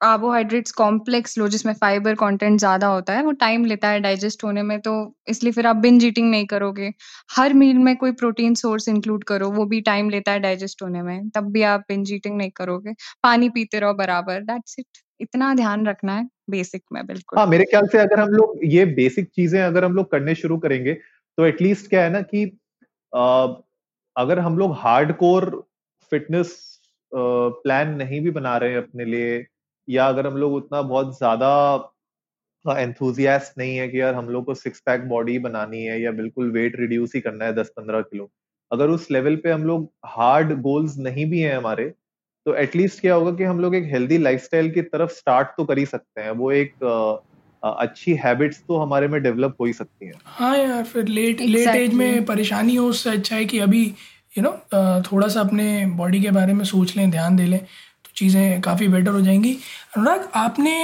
कार्बोहाइड्रेट्स 0.00 0.72
कॉम्प्लेक्स 0.72 1.38
लो 1.38 1.48
जिसमें 1.48 1.72
फाइबर 1.74 2.14
कंटेंट 2.16 2.58
ज़्यादा 2.60 2.86
होता 2.88 3.12
है, 3.12 3.22
वो 3.22 3.32
टाइम 3.34 3.64
लेता 3.64 3.88
है 3.88 4.00
डाइजेस्ट 4.00 4.44
होने 4.44 4.62
में 4.62 4.80
तो 4.82 4.92
इसलिए 5.28 5.52
फिर 5.52 5.66
आप 5.66 5.76
बिंज 5.78 6.04
ईटिंग 6.04 6.30
नहीं 6.30 6.46
करोगे। 6.46 6.92
हर 7.30 7.54
मील 7.54 7.78
में 7.80 7.94
कोई 7.96 8.12
प्रोटीन 8.14 8.54
सोर्स 8.56 8.88
इंक्लूड 8.88 9.24
करो, 9.24 9.50
वो 9.50 9.64
भी 9.66 9.80
टाइम 9.82 10.10
लेता 10.10 10.32
है 10.32 10.40
डाइजेस्ट 10.40 10.82
होने 10.82 11.02
में, 11.02 11.28
तब 11.30 11.50
भी 11.52 11.62
आप 11.64 11.84
बिंज 11.88 12.12
ईटिंग 12.12 12.36
नहीं 12.38 12.50
करोगे। 12.56 12.94
पानी 13.24 13.48
पीते 13.50 13.80
रहो 13.80 13.94
बराबर 13.96 14.40
दैट्स 14.44 14.76
इट 14.80 14.86
इतना 15.20 15.54
ध्यान 15.56 15.86
रखना 15.88 16.16
है। 16.16 16.28
बेसिक 16.48 16.82
में 16.92 17.06
बिल्कुल। 17.06 17.38
हाँ 17.38 17.46
मेरे 17.46 17.64
ख्याल 17.64 17.86
से 17.88 17.98
अगर 17.98 18.20
हम 18.20 18.28
लोग 18.30 18.58
ये 18.66 18.84
बेसिक 18.94 19.28
चीज़ें 19.30 19.60
अगर 19.62 19.84
हम 19.84 19.94
लोग 19.94 20.10
करने 20.10 20.34
शुरू 20.34 20.58
करेंगे 20.58 20.94
तो 21.38 21.46
एटलीस्ट 21.46 21.88
क्या 21.90 22.02
है 22.04 22.10
ना 22.10 22.20
कि 22.24 22.44
आ, 23.12 23.46
अगर 24.16 24.38
हम 24.40 24.58
लोग 24.58 24.74
हार्ड 24.78 25.12
कोर 25.16 25.50
फिटनेस 26.12 26.54
प्लान 27.12 27.94
नहीं 27.96 28.20
भी 28.20 28.30
बना 28.32 28.56
रहे 28.56 28.70
हैं 28.70 28.78
अपने 28.78 29.04
लिए 29.04 29.44
या 29.88 30.06
अगर 30.08 30.26
हम 30.26 30.36
लोग 30.36 30.54
उतना 30.54 30.82
बहुत 30.84 31.16
ज़्यादा 31.18 31.50
एंथुजियास्ट 32.64 33.58
नहीं 33.58 33.76
है 33.76 33.88
कि 33.88 34.00
यार 34.00 34.14
हम 34.14 34.28
लोग 34.28 34.44
को 34.46 34.54
सिक्स 34.54 34.80
पैक 34.80 35.08
बॉडी 35.08 35.38
बनानी 35.38 35.82
है 35.84 36.00
या 36.00 36.10
बिल्कुल 36.12 36.50
वेट 36.52 36.76
रिड्यूस 36.80 37.14
ही 37.14 37.20
करना 37.20 37.44
है 37.44 37.52
दस 37.54 37.72
पंद्रह 37.76 38.00
किलो 38.02 38.30
अगर 38.70 38.88
उस 38.90 39.10
लेवल 39.10 39.36
पे 39.36 39.50
हम 39.50 39.64
लोग 39.64 39.90
हार्ड 40.08 40.52
गोल्स 40.62 40.96
नहीं 40.98 41.26
भी 41.30 41.40
हैं 41.40 41.56
हमारे 41.56 41.92
तो 42.46 42.54
एटलीस्ट 42.56 43.00
क्या 43.00 43.14
होगा 43.14 43.30
कि 43.32 43.44
हम 43.44 43.60
लोग 43.60 43.74
एक 43.74 43.84
हेल्दी 43.92 44.18
लाइफस्टाइल 44.18 44.70
की 44.70 44.82
तरफ़ 44.84 45.10
स्टार्ट 45.12 45.48
तो 45.56 45.64
कर 45.64 45.78
ही 45.78 45.86
सकते 45.86 46.20
हैं। 46.20 46.30
वो 46.32 46.50
एक 46.52 46.74
अच्छी 47.62 48.14
हैबिट्स 48.24 48.58
तो 48.68 48.78
हमारे 48.78 49.08
में 49.08 49.22
डेवलप 49.22 49.54
हो 49.60 49.66
ही 49.66 49.72
सकती 49.72 50.06
हैं। 50.06 50.14
हाँ 50.24 50.56
यार 50.58 50.82
फिर 50.84 51.06
लेट 51.06 51.36
exactly. 51.36 51.66
लेट 51.66 51.76
एज 51.76 51.94
में 51.94 52.24
परेशानी 52.24 52.74
हो 52.76 52.86
उससे 52.88 53.10
अच्छा 53.10 53.36
है 53.36 53.44
कि 53.44 53.58
अभी 53.58 53.82
यू 53.82 54.42
you 54.42 54.44
नो 54.44 54.50
know, 54.50 55.12
थोड़ा 55.12 55.28
सा 55.28 55.40
अपने 55.40 55.86
बॉडी 55.96 56.20
के 56.22 56.30
बारे 56.30 56.52
में 56.52 56.64
सोच 56.64 56.96
लें 56.96 57.10
ध्यान 57.10 57.36
दे 57.36 57.46
लें 57.46 57.58
तो 57.58 58.10
चीज़ें 58.16 58.60
काफ़ी 58.60 58.88
बेटर 58.88 59.10
हो 59.10 59.20
जाएँगी। 59.20 59.52
अनुराग 59.96 60.28
आपने 60.36 60.76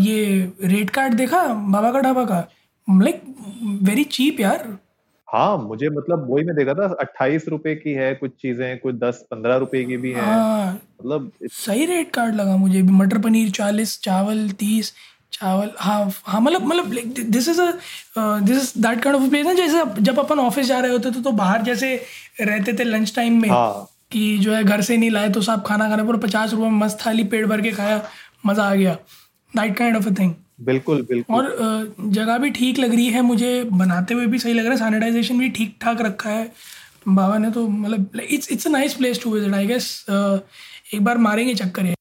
ये 0.00 0.52
रेट 0.64 0.90
कार्ड 0.90 1.14
देखा? 1.14 1.42
बाबा 1.46 1.92
का 1.92 2.00
ढाबा 2.00 2.24
का? 2.24 2.46
लाइक 2.88 3.22
वेरी 3.82 4.04
चीप 4.12 4.40
यार। 4.40 4.66
हाँ 5.30 5.56
मुझे 5.58 5.88
मतलब 5.88 6.26
वही 6.30 6.44
मैं 6.44 6.54
देखा 6.56 6.74
था 6.74 6.86
अट्ठाईस 7.00 7.44
रुपए 7.48 7.74
की 7.74 7.92
है 7.92 8.14
कुछ 8.14 8.30
चीज़ें 8.42 8.78
कुछ 8.78 8.94
दस 8.94 9.24
पंद्रह 9.30 9.56
रुपए 9.56 9.84
की 9.84 9.96
भी 9.96 10.12
है। 10.12 10.22
हाँ, 10.22 10.72
मतलब 10.72 11.30
सही 11.52 11.86
रेट 11.86 12.10
कार्ड 12.14 12.34
लगा 12.34 12.56
मुझे 12.56 12.82
भी 12.82 12.92
मटर 12.92 13.18
पनीर 13.18 13.50
चालीस 13.50 13.98
चावल 14.02 14.48
तीस 14.58 14.92
चावल 15.32 15.70
हाँ 15.78 16.10
हाँ 16.24 16.40
मतलब 16.40 16.62
मतलब 16.62 16.90
this 17.30 17.48
is 17.48 17.60
this 18.44 18.56
is 18.56 18.72
that 18.82 19.02
kind 19.02 19.18
of 19.18 19.28
place 19.30 19.46
ना 19.46 19.52
जैसे 19.54 20.02
जब 20.02 20.18
अपन 20.18 20.38
ऑफ़िस 20.38 20.66
जा 20.66 20.78
रहे 20.80 20.92
होते 20.92 21.10
थे 21.10 21.22
तो 21.22 21.32
बाहर 21.32 21.62
जैसे 21.62 21.94
रहते 22.40 22.72
थे 22.72 22.84
लंच 22.84 23.14
टाइम 23.16 23.40
में 23.42 23.48
हाँ. 23.48 23.86
कि 24.12 24.36
जो 24.38 24.54
है 24.54 24.62
घर 24.64 24.80
से 24.82 24.96
नहीं 24.96 25.10
लाए 25.10 25.28
तो 25.30 25.40
साहब 25.42 25.62
खाना 25.66 25.88
खाने 25.88 26.02
पर 26.02 26.16
पचास 26.18 26.52
रुपये 26.52 26.70
में 26.70 26.78
मस्त 26.78 26.98
थाली 27.06 27.24
पेट 27.24 27.46
भर 27.46 27.60
के 27.60 27.70
खाया 27.72 28.02
मज़ा 28.46 28.64
आ 28.64 28.74
गया। 28.74 28.94
That 29.52 29.76
kind 29.76 29.96
of 29.96 30.08
a 30.08 30.12
thing 30.18 30.34
बिल्कुल 30.60 31.02
बिल्कुल। 31.02 31.36
और 31.36 31.94
जगह 32.12 32.38
भी 32.38 32.50
ठीक 32.50 32.78
लग 32.78 32.94
रही 32.94 33.06
है 33.08 33.22
मुझे 33.22 33.52
बनाते 33.74 34.14
हुए 34.14 34.26
भी 34.26 34.38
सही 34.38 34.52
लग 34.52 34.64
रहा 34.64 34.72
है 34.72 34.78
सैनिटाइजेशन 34.78 35.38
भी 35.38 35.48
ठीक 35.50 35.76
ठाक 35.80 36.00
रखा 36.02 36.30
है। 36.30 36.50
बाबा 37.08 37.38
ने 37.38 37.50
तो 37.50 37.66
मतलब 37.68 38.20
it's 38.22 38.50
it's 38.52 38.66
a 38.66 38.70
nice 38.70 38.94
place 38.94 39.22
to 39.22 39.30
visit 39.34 39.54
I 39.54 39.66
guess 39.66 39.88
एक 40.94 41.04
बार 41.04 41.18
मारेंगे 41.20 41.54
चक्कर 41.54 41.86
ये 41.86 41.94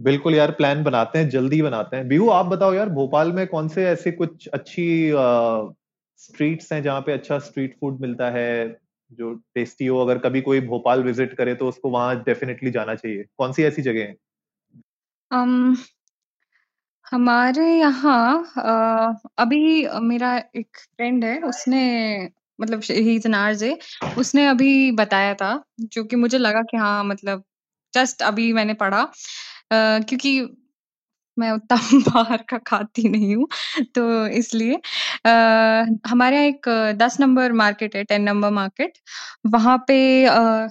बिल्कुल 0.00 0.34
यार 0.34 0.50
प्लान 0.52 0.82
बनाते 0.84 1.18
हैं 1.18 1.28
जल्दी 1.30 1.60
बनाते 1.62 1.96
हैं। 1.96 2.08
बीहू 2.08 2.28
आप 2.30 2.46
बताओ 2.46 2.74
यार 2.74 2.88
भोपाल 2.90 3.32
में 3.32 3.46
कौन 3.46 3.68
से 3.68 3.86
ऐसे 3.86 4.10
कुछ 4.12 4.48
अच्छी 4.54 4.86
स्ट्रीट्स 6.20 6.72
हैं 6.72 6.82
जहाँ 6.82 7.00
पे 7.00 7.12
अच्छा 7.12 7.38
स्ट्रीट 7.40 7.76
फ़ूड 7.80 8.00
मिलता 8.00 8.30
है 8.30 8.48
जो 9.10 9.32
टेस्टी 9.54 9.86
हो? 9.86 9.98
अगर 9.98 10.18
कभी 10.18 10.40
कोई 10.42 10.60
भोपाल 10.62 11.02
विज़िट 11.02 11.34
करे 11.34 11.54
तो 11.54 11.68
उसको 11.68 11.90
वहाँ 11.90 12.16
डेफिनेटली 12.24 12.70
जाना 12.70 12.94
चाहिए। 12.94 13.24
कौन 13.38 13.52
सी 13.52 13.64
ऐसी 13.64 13.82
जगह 13.82 14.00
है? 14.02 14.14
um, 15.30 15.76
हमारे 17.06 17.64
यहाँ 17.78 18.52
अभी 19.38 19.86
मेरा 20.02 20.36
एक 20.56 20.76
फ्रेंड 20.78 21.24
है 21.24 21.40
उसने 21.42 21.80
मतलब 22.58 22.80
ही 22.90 23.18
आरजे 23.36 23.76
उसने 24.18 24.46
अभी 24.46 24.90
बताया 24.92 25.34
था, 25.34 25.50
जो 25.80 26.04
कि 26.04 26.16
मुझे 26.16 26.38
लगा 26.38 26.62
कि 26.62 26.76
हाँ, 26.76 27.04
मतलब 27.04 27.44
जस्ट 27.94 28.22
अभी 28.22 28.52
मैंने 28.52 28.74
पढ़ा 28.76 29.02
क्योंकि 29.72 30.40
मैं 31.36 31.50
उतना 31.52 31.76
बाहर 32.14 32.42
का 32.48 32.58
खाती 32.66 33.08
नहीं 33.08 33.34
हूँ, 33.36 33.46
तो 33.94 34.26
इसलिए 34.28 34.74
अ, 35.24 35.30
हमारे 36.08 36.36
यहाँ 36.36 36.48
एक 36.48 36.68
10 36.98 37.18
नंबर 37.20 37.52
मार्केट 37.54 37.96
है, 37.96 38.04
10 38.04 38.22
नंबर 38.22 38.50
मार्केट, 38.52 38.98
वहाँ 39.48 39.76
पे 39.88 39.98
अ, 40.26 40.68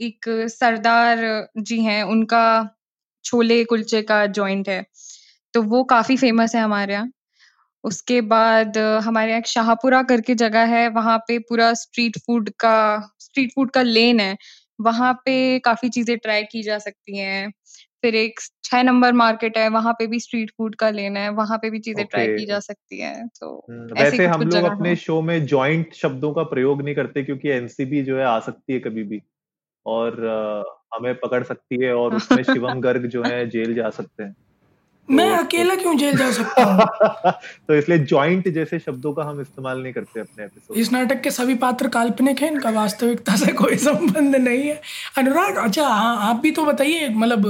एक 0.00 0.26
सरदार 0.50 1.20
जी 1.60 1.80
हैं, 1.84 2.02
उनका 2.04 2.42
छोले 3.24 3.64
कुलचे 3.64 4.02
का 4.02 4.24
जॉइंट 4.28 4.68
है, 4.68 4.84
तो 5.56 5.62
वो 5.62 5.84
काफ़ी 5.84 6.16
फ़ेमस 6.16 6.54
है 6.54 6.62
हमारे 6.62 6.92
यहाँ। 6.92 7.10
उसके 7.84 8.20
बाद 8.20 8.78
हमारे 9.04 9.30
यहाँ 9.30 9.42
शाहपुरा 9.46 10.02
करके 10.02 10.34
जगह 10.34 10.64
है, 10.66 10.88
वहाँ 10.88 11.18
पे 11.18 11.38
पूरा 11.38 11.74
स्ट्रीट 11.74 12.18
फ़ूड 12.18 12.50
का 12.50 12.74
स्ट्रीट 13.20 13.50
फ़ूड 13.54 13.70
का 13.70 13.82
लेन 13.82 14.20
है, 14.20 14.36
वहाँ 14.80 15.12
पे 15.14 15.58
काफ़ी 15.58 15.88
चीज़ें 15.88 16.18
ट्राई 16.18 16.42
की 16.42 16.62
जा 16.62 16.78
सकती 16.78 17.18
हैं। 17.18 17.50
फिर 18.02 18.14
एक 18.14 18.40
6 18.64 18.82
नंबर 18.82 19.12
मार्केट 19.12 19.58
है, 19.58 19.68
वहाँ 19.68 19.92
पे 19.92 20.06
भी 20.06 20.20
स्ट्रीट 20.20 20.50
फ़ूड 20.50 20.74
का 20.74 20.90
लेन 20.90 21.16
है, 21.16 21.28
वहाँ 21.30 21.58
पे 21.58 21.70
भी 21.70 21.78
चीज़ें 21.78 22.06
ट्राई 22.06 22.26
की 22.26 22.46
जा 22.46 22.58
सकती 22.60 23.00
हैं, 23.00 23.28
तो 23.28 23.66
ऐसे 23.70 24.02
ही 24.02 24.02
वैसे 24.02 24.26
हम 24.26 24.42
लोग 24.42 24.64
अपने। 24.64 24.96
शो 24.96 25.22
में 25.22 25.46
जॉइंट 25.46 25.94
शब्दों 25.94 26.32
का 26.34 26.42
प्रयोग 26.42 26.82
नहीं 26.82 26.94
करते 26.94 27.22
क्योंकि 27.22 27.48
एनसीबी 27.48 28.02
जो 28.02 28.18
है 28.18 28.24
आ 28.24 28.40
सकती 28.40 28.72
है 28.72 28.80
कभी 28.80 29.02
भी 29.04 29.22
और 29.86 30.20
हमें 30.94 31.14
पकड़ 31.14 31.44
सकती 31.44 31.84
है 31.84 31.94
और 31.94 32.14
उसमें 32.14 32.42
शिवम 32.44 32.80
गर्ग 32.80 33.06
जो 33.06 33.24
है 33.24 33.50
जेल 33.50 33.74
जा 33.74 33.90
सकते 33.90 34.22
हैं। 34.22 34.34
मैं 35.08 35.28
तो 35.30 35.42
अकेला 35.42 35.74
क्यों 35.74 35.96
जेल 35.98 36.16
जा 36.16 36.30
सकता 36.32 36.62
हूँ? 36.64 37.32
तो 37.68 37.74
इसलिए 37.74 37.98
जॉइंट 38.06 38.48
जैसे 38.54 38.78
शब्दों 38.78 39.12
का 39.12 39.22
हम 39.24 39.40
इस्तेमाल 39.40 39.82
नहीं 39.82 39.92
करते 39.92 40.20
अपने 40.20 40.44
एपिसोड 40.44 40.76
इस 40.76 40.90
नाटक 40.92 41.20
के 41.22 41.30
सभी 41.30 41.54
पात्र 41.54 41.88
काल्पनिक 41.88 42.40
हैं, 42.42 42.50
इनका 42.52 42.70
वास्तविकता 42.70 43.36
से 43.36 43.52
कोई 43.52 43.76
संबंध 43.76 44.36
नहीं 44.36 44.62
है। 44.62 44.80
अनुराग 45.18 45.56
अच्छा 45.64 45.86
हाँ, 45.88 46.16
आप 46.28 46.40
भी 46.40 46.50
तो 46.50 46.64
बताइए 46.64 47.08
मतलब 47.08 47.46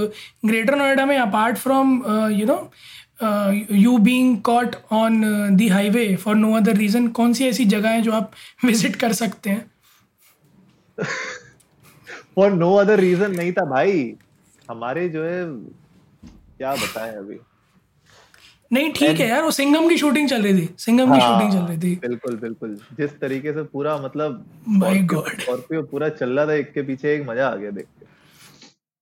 ग्रेटर 0.46 0.76
नोएडा 0.76 1.06
में 1.06 1.16
apart 1.18 1.56
from 1.58 1.96
you 2.32 2.46
know 2.46 2.70
you 3.72 3.96
being 3.98 4.36
caught 4.42 4.76
on 4.92 5.22
the 5.56 5.68
highway 5.68 6.14
for 6.16 6.34
no 6.36 6.52
other 6.56 6.76
reason 6.76 7.08
कौन 7.18 7.32
सी 7.32 7.46
ऐसी 7.48 7.64
जगह 7.66 7.88
है 7.88 8.02
जो 8.02 8.12
आप 8.12 8.30
विज़िट 8.64 8.96
कर 8.96 9.12
सकते 9.12 9.50
हैं? 9.50 9.64
फॉर 12.36 12.52
नो 12.52 12.74
अदर 12.74 13.00
रीज़न 13.00 13.36
नहीं 13.36 13.52
था 13.52 13.64
भाई। 13.70 14.14
हमारे 14.70 15.08
जो 15.08 15.24
है 15.24 15.44
क्या 16.60 16.74
बताएँ 16.76 17.16
अभी? 17.16 17.38
नहीं 18.70 18.92
ठीक 18.92 19.20
है 19.20 19.28
यार, 19.28 19.42
वो 19.42 19.50
सिंघम 19.50 19.88
की 19.88 19.96
शूटिंग 19.98 20.28
चल 20.28 20.42
रही 20.42 20.54
थी, 20.60 20.68
सिंघम 20.78 21.12
की 21.12 21.20
शूटिंग 21.20 21.52
चल 21.52 21.58
हाँ, 21.58 21.66
रही 21.66 21.78
थी। 21.78 21.94
बिल्कुल, 21.98 22.36
बिल्कुल। 22.36 22.80
जिस 22.92 23.18
तरीके 23.20 23.52
से 23.52 23.62
पूरा 23.64 23.96
मतलब 23.98 24.44
माय 24.70 24.98
गॉड! 25.04 25.40
स्कॉर्पियो 25.40 25.82
पूरा 25.84 26.08
चल 26.10 26.30
रहा 26.30 26.46
था 26.46 26.52
एक 26.54 26.72
के 26.72 26.82
पीछे 26.82 27.14
एक 27.14 27.22
मज़ा 27.28 27.48
आ 27.48 27.54
गया 27.56 27.70
देख 27.72 27.86
के। 27.86 28.06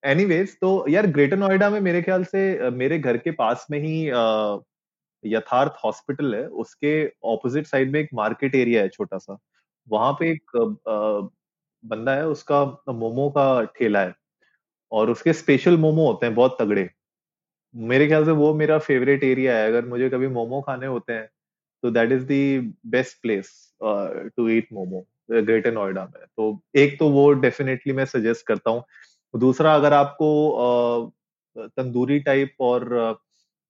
एनीवेज़ 0.02 0.54
तो 0.60 0.70
यार 0.88 1.06
ग्रेटर 1.08 1.38
नोएडा 1.38 1.70
में 1.70 1.80
मेरे 1.80 2.02
ख़्याल 2.02 2.24
से 2.26 2.70
मेरे 2.72 2.98
घर 3.00 3.16
के 3.18 3.30
पास 3.34 3.66
में 3.70 3.78
ही 3.80 3.94
यथार्थ 5.24 5.74
हॉस्पिटल 5.84 6.34
है, 6.34 6.46
उसके 6.46 7.06
ऑपोज़िट 7.26 7.66
साइड 7.66 7.92
में 7.92 8.00
एक 8.00 8.08
मार्केट 8.14 8.54
एरिया 8.54 8.82
है 8.82 8.88
छोटा-सा। 8.88 9.38
वहाँ 9.88 10.12
पे 10.20 10.30
एक 10.32 10.56
बंदा 11.84 12.14
है 12.14 12.26
उसका 12.28 12.64
मोमो 12.90 13.28
का 13.30 13.62
ठेला 13.76 14.00
है 14.00 14.14
और 14.92 15.10
उसके 15.10 15.32
स्पेशल 15.34 15.76
मोमो 15.78 16.06
होते 16.08 16.26
हैं 16.26 16.34
बहुत 16.34 16.56
तगड़े। 16.60 16.88
मेरे 17.74 18.06
ख़्याल 18.06 18.24
से 18.24 18.30
वो 18.32 18.52
मेरा 18.54 18.78
फ़ेवरेट 18.80 19.24
एरिया 19.24 19.56
है, 19.56 19.66
अगर 19.68 19.84
मुझे 19.86 20.08
कभी 20.10 20.28
मोमो 20.30 20.60
खाने 20.62 20.86
होते 20.86 21.12
हैं, 21.12 21.28
तो 21.82 21.90
that 21.90 22.12
is 22.12 22.24
the 22.26 22.58
best 22.88 23.20
place 23.22 23.50
to 23.80 24.48
eat 24.48 24.68
momo 24.72 25.04
greater 25.32 25.72
Noida 25.72 26.04
में। 26.04 26.24
तो 26.28 26.60
एक 26.76 26.98
तो 26.98 27.08
वो 27.10 27.30
डेफ़िनेटली 27.34 27.92
मैं 27.92 28.04
सजेस्ट 28.06 28.46
करता 28.46 28.70
हूँ। 28.70 28.84
दूसरा 29.34 29.74
अगर 29.74 29.92
आपको 29.92 31.12
तंदूरी 31.56 32.18
टाइप 32.20 32.54
और 32.60 32.88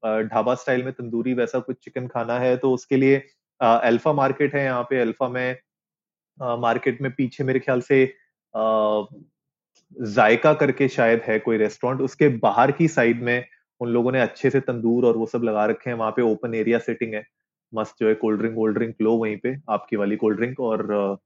ढाबा 0.02 0.54
स्टाइल 0.54 0.84
में 0.84 0.92
तंदूरी 0.92 1.34
वैसा 1.34 1.58
कुछ 1.60 1.76
चिकन 1.84 2.06
खाना 2.06 2.38
है, 2.38 2.56
तो 2.56 2.72
उसके 2.72 2.96
लिए 2.96 3.22
अल्फ़ा 3.60 4.12
मार्केट 4.12 4.54
है 4.54 4.64
यहाँ 4.64 4.82
पे, 4.90 5.00
अल्फ़ा 5.00 5.28
में 5.28 5.56
मार्केट 6.38 7.00
में 7.02 7.10
पीछे 7.12 7.44
मेरे 7.44 7.60
ख़्याल 7.60 7.80
से 7.82 8.04
ज़ायका 9.96 10.52
करके 10.54 10.88
शायद 10.90 11.20
है 11.24 11.38
कोई 11.38 11.56
रेस्टोरेंट, 11.58 12.00
उसके 12.00 12.28
बाहर 12.38 12.72
की 12.72 12.88
साइड 12.90 13.22
में 13.22 13.44
उन 13.80 13.88
लोगों 13.88 14.12
ने 14.12 14.20
अच्छे 14.20 14.50
से 14.50 14.60
तंदूर 14.60 15.04
और 15.04 15.16
वो 15.16 15.26
सब 15.26 15.42
लगा 15.44 15.64
रखे 15.66 15.90
हैं, 15.90 15.96
वहाँ 15.96 16.10
पे 16.10 16.22
ओपन 16.22 16.54
एरिया 16.54 16.78
सेटिंग 16.78 17.14
है। 17.14 17.24
मस्त 17.74 17.94
जो 18.00 18.08
है 18.08 18.14
कोल्ड 18.14 18.38
ड्रिंक 18.38 18.54
वोल्ड 18.56 18.76
ड्रिंक 18.76 18.94
लो 19.02 19.12
वहीं 19.12 19.36
पे, 19.36 19.56
आपकी 19.70 19.96
वाली 19.96 20.16
कोल्ड 20.16 20.36
ड्रिंक 20.36 20.60
और 20.60 21.18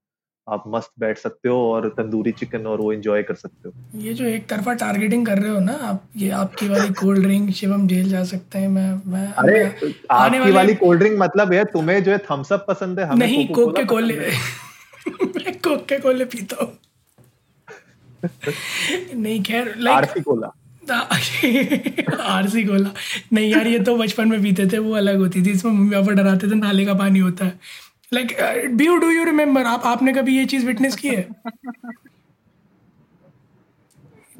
आप 0.48 0.64
मस्त 0.66 0.90
बैठ 1.00 1.18
सकते 1.18 1.48
हो 1.48 1.56
और 1.72 1.88
तंदूरी 1.88 2.32
चिकन 2.32 2.66
और 2.66 2.80
वो 2.80 2.92
एन्जॉय 2.92 3.22
कर 3.22 3.34
सकते 3.34 3.68
हो। 3.68 4.00
ये 4.00 4.12
जो 4.14 4.24
एक 4.24 4.46
तरफ़ा 4.48 4.74
टारगेटिंग 4.74 5.26
कर 5.26 5.38
रहे 5.38 5.50
हो 5.50 5.60
ना 5.60 5.72
आप, 5.72 6.02
ये 6.16 6.30
आपकी 6.30 6.68
वाली 6.68 6.88
कोल्ड 6.92 7.22
ड्रिंक 7.22 7.50
शिवम 7.50 7.86
जेल 7.88 8.08
जा 8.08 8.24
सकते 8.24 8.58
हैं, 8.58 8.68
मैं 8.68 9.02
मैं 9.06 9.26
अरे! 9.32 9.64
मैं 9.64 9.92
आपकी 10.10 10.38
वाले 10.38 10.50
वाली 10.52 10.74
कोल्ड 10.74 11.00
ड्रिंक 11.00 11.18
मतलब 11.18 11.52
यार 11.52 11.64
तुम्हें 11.64 12.02
जो 12.04 12.12
है 12.12 12.18
थम्स 12.18 12.52
अप 12.52 12.64
पसंद 12.68 13.00
है, 13.00 13.06
हमें 13.06 13.26
नहीं, 13.26 13.46
कोक 13.48 13.76
के 13.76 13.84
कोले 13.84 14.16
मैं 14.16 15.58
कोक 15.58 15.84
के 15.86 15.98
कोले 15.98 16.24
पीता 16.24 16.64
हूँ। 16.64 16.72
नहीं 19.14 19.42
खैर 19.42 19.74
like 19.76 19.96
RC 19.96 20.20
cola. 20.20 20.50
RC 20.92 22.64
cola 22.64 22.90
नहीं 23.32 23.50
यार 23.52 23.66
ये 23.66 23.78
तो 23.78 23.96
बचपन 23.96 24.28
में 24.28 24.42
पीते 24.42 24.66
थे 24.66 24.78
वो 24.78 24.94
अलग 24.94 25.18
होती 25.18 25.42
थी। 25.46 25.50
इसमें 25.50 25.72
मम्मी 25.72 25.90
पापा 25.96 26.12
डराते 26.12 26.50
थे 26.50 26.54
नाले 26.54 26.84
का 26.84 26.94
पानी 26.94 27.18
होता 27.18 27.44
है। 27.44 27.58
Like 28.12 28.36
do 28.76 28.96
do 28.96 29.10
you 29.10 29.24
remember 29.24 29.64
आप 29.66 29.86
आपने 29.86 30.12
कभी 30.12 30.36
ये 30.38 30.44
चीज़ 30.46 30.66
विटनेस 30.66 30.96
की 30.96 31.08
है? 31.08 31.28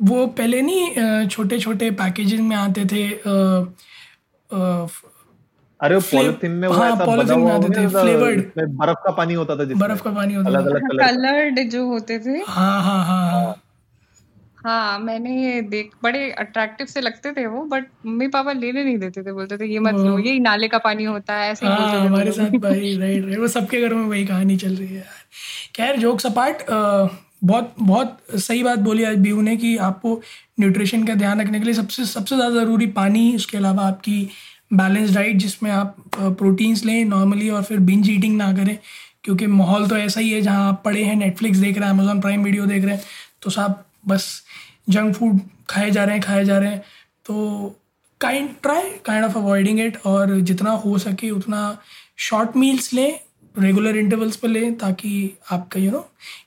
वो 0.02 0.26
पहले 0.26 0.62
नहीं 0.62 1.26
छोटे 1.28 1.58
छोटे 1.58 1.90
पैकेजिंग 1.90 2.48
में 2.48 2.56
आते 2.56 2.84
थे 2.84 3.08
अ, 3.12 3.66
अ, 4.50 4.87
अरे 5.80 5.94
वो 5.94 6.00
पॉलिथीन 6.12 6.50
में 6.50 6.68
वो 6.68 6.74
हाँ 6.74 6.90
ऐसा 6.92 7.06
बना 7.06 7.37
में 7.37 7.42
हुआ 7.42 7.54
आते 7.54 7.68
थे 7.68 7.87
फ्लेवर्ड 7.88 8.40
बर्फ़ 8.78 8.98
का 9.04 9.11
पानी 9.11 9.34
होता 9.34 9.56
था 9.56 9.64
जिसमें, 9.64 9.88
बर्फ़ 9.88 10.02
का 10.02 10.11
पानी 10.11 10.34
होता 10.34 10.50
था। 10.50 10.58
अलग-अलग 10.58 10.98
कलर्ड 11.00 11.61
जो 11.70 11.87
होते 11.87 12.18
थे। 12.18 12.38
हाँ 12.48 12.82
हाँ। 12.82 13.04
हाँ। 13.06 13.54
हाँ। 14.68 14.81
हाँ 14.81 14.90
हाँ, 14.90 14.98
मैंने 15.00 15.31
ये 15.44 15.61
देख 15.64 15.90
बड़े 16.02 16.31
अट्रैक्टिव 16.33 16.87
से 16.87 17.00
लगते 17.00 17.33
थे 17.33 17.46
वो 17.46 17.62
बट 17.66 17.87
मम्मी-पापा 18.07 18.52
लेने 18.52 18.85
नहीं 18.85 18.98
देते 18.98 19.22
थे, 19.22 19.33
बोलते 19.33 19.57
थे 19.59 19.66
ये 19.66 19.78
मत 19.78 19.94
लो, 19.94 20.11
वो 20.12 20.18
यही 20.18 20.40
नाले 20.40 20.68
का 20.68 20.78
पानी 20.78 21.04
होता 21.04 21.35
है, 21.35 21.50
ऐसे 21.52 21.66
ही 21.66 21.72
हाँ 21.72 21.81
बोलते 21.81 21.96
थे 21.96 22.07
हमारे 22.07 22.33
साथ 22.33 22.59
भाई 22.61 22.96
राइट 23.00 23.24
राइट 23.24 23.38
वो 23.38 23.48
सबके 23.48 23.81
घरों 23.81 23.96
में 23.96 24.04
वही 24.04 24.24
कहानी 24.26 24.57
चल 24.57 24.74
रही 24.76 24.88
है 24.88 24.96
यार 24.96 25.24
खैर 25.76 25.96
जोक्स 25.96 26.26
अपार्ट 26.26 26.64
बहुत 27.44 27.74
बहुत 27.81 28.18
सही 28.40 28.62
बात 28.62 28.78
बोली 28.78 29.04
आज 29.04 29.16
बीहू 29.18 29.40
ने 29.40 29.57
कि 29.57 29.76
आपको 29.76 30.20
न्यूट्रिशन 30.61 31.04
का 31.04 31.14
ध्यान 31.14 31.40
रखने 31.40 31.59
के 31.59 31.64
लिए 31.64 31.74
सबसे 31.74 32.04
सबसे 32.04 32.37
ज़्यादा 32.37 32.54
ज़रूरी 32.54 32.87
पानी 32.87 33.35
उसके 33.37 33.57
अलावा 33.59 33.83
आपकी 33.83 34.28
बैलेंस 34.72 35.14
डाइट 35.14 35.37
जिसमें 35.37 35.70
आप 35.70 35.96
प्रोटीन्स 36.18 36.85
लें 36.85 37.04
नॉर्मली 37.04 37.48
और 37.50 37.62
फिर 37.62 37.78
बिंज 37.81 38.11
ईटिंग 38.11 38.37
ना 38.37 38.52
करें 38.52 38.78
क्योंकि 39.24 39.46
माहौल 39.46 39.88
तो 39.88 39.96
ऐसा 39.96 40.20
ही 40.20 40.31
है 40.31 40.40
जहाँ 40.40 40.68
आप 40.68 40.83
पड़े 40.85 41.04
हैं 41.04 41.16
नेटफ्लिक्स 41.16 41.59
देख 41.59 41.78
रहे 41.78 41.88
हैं 41.88 41.94
अमेजोन 41.94 42.20
प्राइम 42.20 42.44
वीडियो 42.44 42.66
देख 42.66 42.85
रहे 42.85 42.94
हैं 42.94 43.04
तो 43.42 43.50
साहब 43.50 43.85
बस 44.09 44.42
जंक 44.88 45.14
फ़ूड 45.16 45.40
खाए 45.71 45.90
जा 45.90 46.05
रहे 46.05 46.14
हैं, 46.14 46.23
खाए 46.23 46.44
जा 46.44 46.59
रहे 46.59 46.71
हैं। 46.71 46.83
तो 47.27 47.77
kind 48.21 48.51
try 48.62 48.90
kind 49.05 49.25
of 49.25 49.37
avoiding 49.38 49.81
it 49.81 49.97
और 50.07 50.38
जितना 50.42 50.71
हो 50.85 50.99
सके 50.99 51.31
उतना 51.31 51.61
शॉर्ट 52.18 52.57
मील्स 52.57 52.92
लें 52.92 53.18
रेगुलर 53.57 53.97
इंटरवल्स 53.97 54.37
पर 54.37 54.49
लें 54.49 54.75
ताकि 54.79 55.11
आपका 55.53 55.81
यू 55.81 55.90
नो 55.90 55.99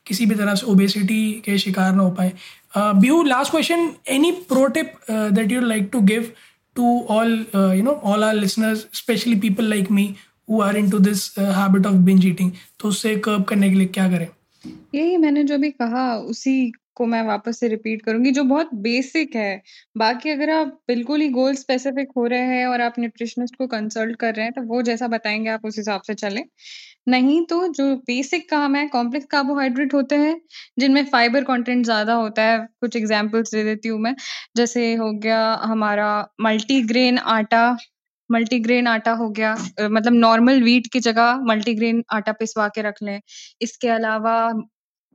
किसी 0.07 0.25
भी 0.25 0.35
तरह 0.35 0.55
से 0.55 0.65
ओबेसिटी 0.71 1.31
के 1.45 1.57
शिकार 1.57 1.93
ना 1.95 2.03
हो 2.03 2.11
पाए। 2.11 2.31
ब्यू 2.75 3.21
last 3.23 3.51
question 3.51 3.89
any 4.09 4.31
pro 4.49 4.65
tip 4.67 4.93
that 5.11 5.51
you 5.51 5.61
like 5.61 5.89
to 5.93 6.01
give 6.01 6.31
to 6.75 6.99
all 7.09 7.33
you 7.55 7.83
know 7.83 7.91
all 7.91 8.23
our 8.23 8.33
listeners 8.33 8.85
specially 8.93 9.35
people 9.39 9.69
like 9.69 9.91
me 9.91 10.13
who 10.49 10.61
are 10.61 10.77
into 10.77 10.99
this 10.99 11.29
habit 11.39 11.85
of 11.85 11.95
binge 12.05 12.25
eating 12.25 12.51
तो 12.79 12.89
उससे 12.89 13.15
कर्ब 13.17 13.43
करने 13.43 13.69
के 13.69 13.75
लिए 13.75 13.87
क्या 13.87 14.09
करें? 14.09 14.27
यही 14.95 15.17
मैंने 15.17 15.43
जो 15.43 15.57
भी 15.57 15.69
कहा, 15.71 16.15
उसी 16.15 16.71
को 16.97 17.05
मैं 17.07 17.21
वापस 17.23 17.59
से 17.59 17.67
रिपीट 17.67 18.01
करूँगी, 18.01 18.31
जो 18.31 18.43
बहुत 18.45 18.73
बेसिक 18.81 19.35
है। 19.35 19.61
बाकी 19.97 20.29
अगर 20.29 20.49
आप 20.51 20.67
बिल्कुल 20.87 21.21
ही 21.21 21.27
गोल 21.31 21.55
स्पेसिफिक 21.55 22.09
हो 22.17 22.25
रहे 22.27 22.41
हैं 22.49 22.65
और 22.67 22.81
आप 22.81 22.93
न्यूट्रिशनिस्ट 22.99 23.55
को 23.57 23.67
कंसल्ट 23.69 24.15
कर 24.17 24.33
रहे 24.35 24.45
हैं 24.45 24.53
तो 24.53 24.61
वो 24.65 24.81
जैसा 24.83 25.07
बताएँगे, 25.09 25.49
आप 25.51 25.65
उस 25.65 25.77
हिसाब 25.77 26.01
से 26.01 26.13
चलें। 26.15 26.43
नहीं 27.07 27.41
तो 27.47 27.67
जो 27.69 27.95
बेसिक 28.07 28.49
काम 28.49 28.75
है 28.75 28.87
कॉम्प्लेक्स 28.89 29.27
कार्बोहाइड्रेट 29.31 29.93
होते 29.93 30.15
हैं, 30.17 30.39
जिनमें 30.79 31.03
फाइबर 31.07 31.43
कंटेंट 31.45 31.85
ज़्यादा 31.85 32.13
होता 32.15 32.43
है। 32.43 32.59
कुछ 32.81 32.95
एग्ज़ाम्पल्स 32.95 33.51
दे 33.51 33.63
देती 33.63 33.89
हूँ 33.89 33.99
मैं। 34.01 34.15
जैसे 34.57 34.93
हो 34.95 35.11
गया 35.19 35.41
हमारा 35.63 36.11
मल्टीग्रेन 36.41 37.17
आटा 37.29 37.65
मल्टीग्रेन 38.29 38.87
आटा 38.87 39.11
हो 39.13 39.29
गया 39.31 39.53
मतलब 39.81 40.13
नॉर्मल 40.15 40.61
व्हीट 40.63 40.87
की 40.93 40.99
जगह 41.01 41.39
मल्टीग्रेन 41.45 42.03
आटा 42.13 42.31
पिसवा 42.33 42.67
के 42.69 42.81
रख 42.81 43.01
लें। 43.03 43.19
इसके 43.61 43.87
अलावा 43.89 44.35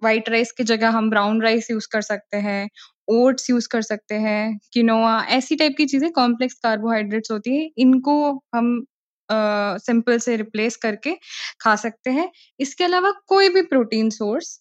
व्हाइट 0.02 0.28
राइस 0.28 0.52
की 0.52 0.64
जगह 0.64 0.90
हम 0.90 1.10
ब्राउन 1.10 1.42
राइस 1.42 1.70
यूज़ 1.70 1.88
कर 1.92 2.00
सकते 2.02 2.36
हैं, 2.38 2.68
ओट्स 3.10 3.50
यूज़ 3.50 3.68
कर 3.68 3.82
सकते 3.82 4.14
हैं, 4.16 4.58
किनोआ 4.72 5.20
ऐसी 5.30 5.56
टाइप 5.56 5.74
की 5.78 5.86
चीज़ें 5.86 6.10
कॉम्प्लेक्स 6.12 6.54
कार्बोहाइड्रेट्स 6.62 7.30
होती 7.30 7.56
है 7.56 7.70
इनको 7.78 8.16
हम 8.54 8.84
सिंपल 9.28 10.16
uh, 10.16 10.22
से 10.22 10.36
रिप्लेस 10.36 10.76
करके 10.76 11.12
खा 11.60 11.74
सकते 11.76 12.10
हैं। 12.10 12.30
इसके 12.60 12.84
अलावा 12.84 13.10
कोई 13.28 13.48
भी 13.48 13.62
प्रोटीन 13.64 14.10
सोर्स 14.10 14.60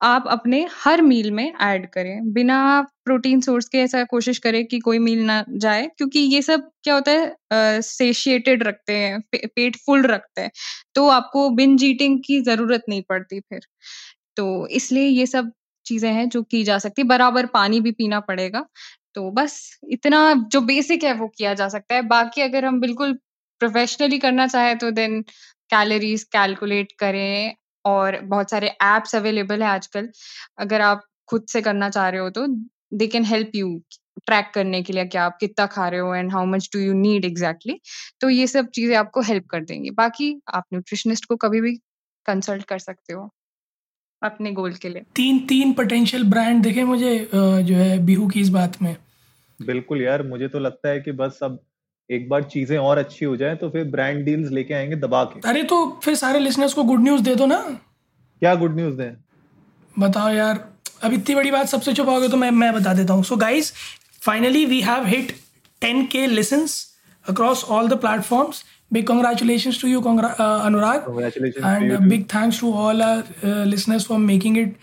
आप 0.00 0.24
अपने 0.28 0.66
हर 0.74 1.02
मील 1.02 1.30
में 1.30 1.52
ऐड 1.62 1.86
करें। 1.90 2.32
बिना 2.32 2.58
प्रोटीन 3.04 3.40
सोर्स 3.40 3.68
के 3.68 3.78
ऐसा 3.78 4.02
कोशिश 4.04 4.38
करें 4.38 4.64
कि 4.66 4.78
कोई 4.80 4.98
मील 4.98 5.22
ना 5.26 5.44
जाए 5.50 5.86
क्योंकि 5.98 6.20
ये 6.20 6.40
सब 6.42 6.68
क्या 6.84 6.94
होता 6.94 7.12
है 7.12 7.80
सेशिएटेड 7.82 8.62
रखते 8.62 8.96
हैं 8.96 9.20
पे, 9.22 9.38
पेट 9.46 9.76
फुल 9.86 10.02
रखते 10.06 10.40
हैं 10.42 10.50
तो 10.94 11.08
आपको 11.10 11.48
बिन 11.52 11.76
जीटिंग 11.76 12.18
की 12.26 12.40
ज़रूरत 12.42 12.84
नहीं 12.88 13.02
पड़ती 13.08 13.40
फिर। 13.40 13.60
तो 14.36 14.66
इसलिए 14.68 15.04
ये 15.04 15.26
सब 15.26 15.50
चीज़ें 15.86 16.10
हैं 16.12 16.28
जो 16.30 16.42
की 16.44 16.62
जा 16.64 16.78
सकती 16.78 17.02
है। 17.02 17.08
बराबर 17.08 17.46
पानी 17.48 17.80
भी 17.80 17.90
पीना 17.92 18.20
पड़ेगा। 18.22 18.64
तो 19.14 19.30
बस 19.32 19.58
इतना 19.90 20.32
जो 20.52 20.60
बेसिक 20.62 21.04
है 21.04 21.12
वो 21.14 21.28
किया 21.28 21.54
जा 21.54 21.68
सकता 21.68 21.94
है। 21.94 22.02
बाकी 22.08 22.42
अगर 22.42 22.64
हम 22.64 22.80
बिल्कुल 22.80 23.12
प्रोफेशनली 23.60 24.18
करना 24.18 24.46
चाहे 24.46 24.74
तो 24.76 24.90
देन 24.92 25.20
कैलोरीज 25.70 26.22
कैलकुलेट 26.32 26.92
करें 26.98 27.54
और 27.84 28.20
बहुत 28.22 28.50
सारे 28.50 28.68
एप्स 28.84 29.14
अवेलेबल 29.16 29.62
है 29.62 29.68
आजकल। 29.70 30.08
अगर 30.60 30.80
आप 30.82 31.02
खुद 31.28 31.46
से 31.48 31.60
करना 31.62 31.88
चाह 31.90 32.08
रहे 32.08 32.20
हो 32.20 32.30
तो 32.30 32.46
they 32.94 33.06
can 33.08 33.24
help 33.24 33.50
you 33.56 33.78
track 34.26 34.50
करने 34.54 34.82
के 34.82 34.92
लिए 34.92 35.04
कि 35.06 35.18
आप 35.18 35.36
कितना 35.40 35.66
खा 35.66 35.88
रहे 35.88 36.00
हो 36.00 36.14
and 36.14 36.32
how 36.32 36.46
much 36.46 36.68
do 36.74 36.80
you 36.80 36.92
need 36.94 37.24
exactly 37.24 37.78
तो 38.20 38.28
ये 38.30 38.46
सब 38.46 38.68
चीज़ें 38.70 38.96
आपको 38.96 39.20
हेल्प 39.22 39.46
कर 39.50 39.64
देंगी। 39.64 39.90
बाकी 39.92 40.34
आप 40.50 40.64
न्यूट्रिशनिस्ट 40.72 41.24
को 41.26 41.36
कभी 41.38 41.60
भी 41.60 41.76
कंसल्ट 42.26 42.64
कर 42.64 42.78
सकते 42.80 43.12
हो। 43.12 43.28
अपने 44.22 44.52
गोल 44.52 44.72
के 44.74 44.88
लिए। 44.88 45.02
तीन 45.16 45.38
तीन 45.46 45.72
पोटेंशियल 45.72 46.24
ब्रांड 46.24 46.62
देखे 46.62 46.84
मुझे 46.84 47.18
जो 47.34 47.74
है 47.74 47.98
बिहू 48.06 48.28
की 48.28 48.40
इस 48.40 48.48
बात 48.50 48.80
में। 48.82 48.96
बिल्कुल 49.60 50.02
यार 50.02 50.22
मुझे 50.26 50.48
तो 50.48 50.58
लगता 50.58 50.88
है 50.88 51.00
कि 51.00 51.12
बस 51.14 51.38
अब 51.42 51.58
एक 52.10 52.28
बार 52.28 52.42
चीज़ें 52.44 52.76
और 52.78 52.98
अच्छी 52.98 53.24
हो 53.24 53.36
जाए 53.36 53.54
तो 53.56 53.68
फिर 53.70 53.84
ब्रांड 53.90 54.24
डील्स 54.24 54.50
लेके 54.50 54.74
आएँगे 54.74 54.96
दबा 54.98 55.24
के। 55.24 55.40
अरे 55.48 55.62
तो 55.64 55.76
फिर 56.04 56.14
सारे 56.14 56.38
लिसनर्स 56.38 56.74
को 56.74 56.84
गुड 56.84 57.02
न्यूज़ 57.02 57.22
दे 57.22 57.34
दो 57.34 57.46
ना। 57.46 57.58
क्या 58.42 58.54
गुड 58.54 58.76
न्यूज़ 58.76 58.96
दें? 58.96 59.12
बताओ 59.94 60.30
यार 60.30 60.64
अब 61.02 61.12
इतनी 61.12 61.34
बड़ी 61.34 61.50
बात 61.50 61.66
सबसे 61.68 61.92
छुपाओगे 61.94 62.28
तो 62.28 62.36
मैं 62.36 62.50
मैं 62.52 62.72
बता 62.74 62.94
देता 62.94 63.14
हूँ। 63.14 63.24
So 63.24 63.36
guys 63.36 63.72
finally 64.20 64.64
we 64.66 64.80
have 64.80 65.06
hit 65.06 65.32
ten 65.82 66.04
K 66.06 66.26
listens 66.26 66.74
across 67.24 67.64
all 67.66 67.88
the 67.88 67.98
platforms 68.00 68.64
big 68.92 69.06
congratulations 69.06 69.78
to 69.78 69.88
you 69.88 70.00
Congra- 70.00 70.34
uh, 70.38 70.66
anurag. 70.66 71.04
Congratulations 71.04 71.64
and 71.64 71.90
to 71.90 72.00
big 72.08 72.28
thanks 72.28 72.58
to 72.58 72.72
all 72.72 73.02
our 73.02 73.24
uh, 73.42 73.64
listeners 73.64 74.06
for 74.06 74.18
making 74.32 74.56
it 74.56 74.76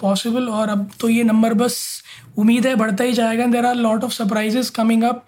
possible 0.00 0.46
और 0.48 0.68
अब 0.68 0.90
तो 1.00 1.08
ये 1.08 1.22
number 1.24 1.54
बस 1.54 1.74
उम्मीद 2.38 2.66
है 2.66 2.74
बढ़ता 2.74 3.04
ही 3.04 3.12
जाएगा 3.12 3.46
there 3.46 3.66
are 3.66 3.74
lot 3.76 4.04
of 4.04 4.12
surprises 4.12 4.70
coming 4.70 5.02
up 5.04 5.24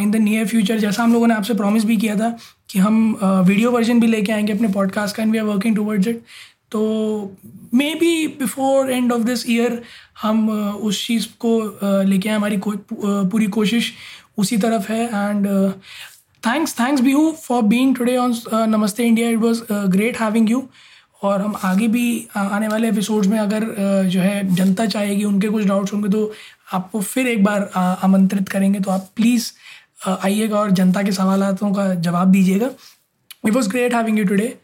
in 0.00 0.10
the 0.10 0.16
near 0.16 0.46
future 0.46 0.78
जैसा 0.78 1.02
हम 1.02 1.12
लोगों 1.12 1.26
ने 1.26 1.34
आपसे 1.34 1.54
प्रॉमिस 1.54 1.84
भी 1.84 1.96
किया 1.96 2.14
था 2.16 2.28
कि 2.70 2.78
हम 2.78 3.18
वीडियो 3.22 3.68
uh, 3.70 3.74
वर्जन 3.76 4.00
भी 4.00 4.06
लेके 4.06 4.32
आएँगे 4.32 4.52
अपने 4.52 4.68
पॉडकास्ट 4.72 5.16
का 5.16 5.22
and 5.22 5.32
we 5.32 5.38
are 5.38 5.44
working 5.44 5.76
towards 5.76 6.08
it 6.08 6.22
तो 6.70 6.80
maybe 8.00 8.26
before 8.38 8.90
end 8.90 9.12
of 9.12 9.22
this 9.22 9.48
year 9.50 9.80
हम 10.22 10.46
uh, 10.48 10.74
उस 10.88 11.06
चीज़ 11.06 11.26
को 11.40 11.58
uh, 11.60 12.08
लेके 12.08 12.28
आए 12.28 12.36
हमारी 12.36 12.56
को, 12.56 12.72
पूरी 12.92 13.46
कोशिश 13.58 13.92
उसी 14.38 14.56
तरफ़ 14.56 14.92
है 14.92 15.04
and 15.06 15.46
thanks 16.46 16.78
thanks 16.80 17.02
Bihu 17.02 17.30
for 17.42 17.62
being 17.62 17.96
today 17.96 18.16
on 18.16 18.34
Namaste 18.70 19.04
India 19.04 19.28
it 19.30 19.38
was 19.38 19.62
great 19.90 20.20
having 20.20 20.50
you 20.50 20.62
और 21.22 21.40
हम 21.40 21.56
आगे 21.64 21.88
भी 21.88 22.04
आने 22.36 22.68
वाले 22.68 22.88
एपिसोड्स 22.88 23.28
में 23.28 23.38
अगर 23.38 23.64
जो 24.08 24.20
है, 24.20 24.54
जनता 24.54 24.86
चाहेगी, 24.86 25.24
उनके 25.24 25.48
कुछ 25.48 25.64
डाउट्स 25.64 25.92
होंगे 25.92 26.08
तो 26.08 26.32
आपको 26.72 27.00
फिर 27.00 27.26
एक 27.28 27.42
बार 27.44 27.70
आमंत्रित 27.76 28.48
करेंगे 28.48 28.80
तो 28.80 28.90
आप 28.90 29.08
प्लीज़ 29.16 29.50
आइएगा 30.08 30.58
और 30.58 30.70
जनता 30.70 31.02
के 31.02 31.12
सवालों 31.12 31.72
का 31.72 31.94
जवाब 31.96 32.30
दीजिएगा। 32.32 32.70
It 33.46 33.52
was 33.52 33.68
great 33.70 33.94
having 33.94 34.18
you 34.18 34.24
today 34.24 34.56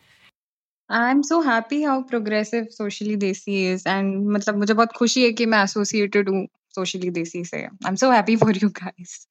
I 0.90 1.10
am 1.10 1.22
so 1.22 1.40
happy 1.42 1.82
how 1.82 2.02
progressive 2.10 2.66
socially 2.70 3.16
Desi 3.16 3.72
is 3.72 3.88
and 3.88 4.28
मतलब 4.30 4.56
मुझे 4.58 4.74
बहुत 4.74 4.92
खुशी 4.98 5.24
है 5.24 5.32
कि 5.32 5.46
मैं 5.46 5.62
एसोसिएटेड 5.62 6.28
हूँ 6.28 6.46
सोशली 6.74 7.10
देसी 7.10 7.44
से। 7.44 7.56
I 7.56 7.88
am 7.88 7.94
so 7.96 8.10
happy 8.10 8.36
for 8.36 8.56
you 8.56 8.68
guys 8.68 9.26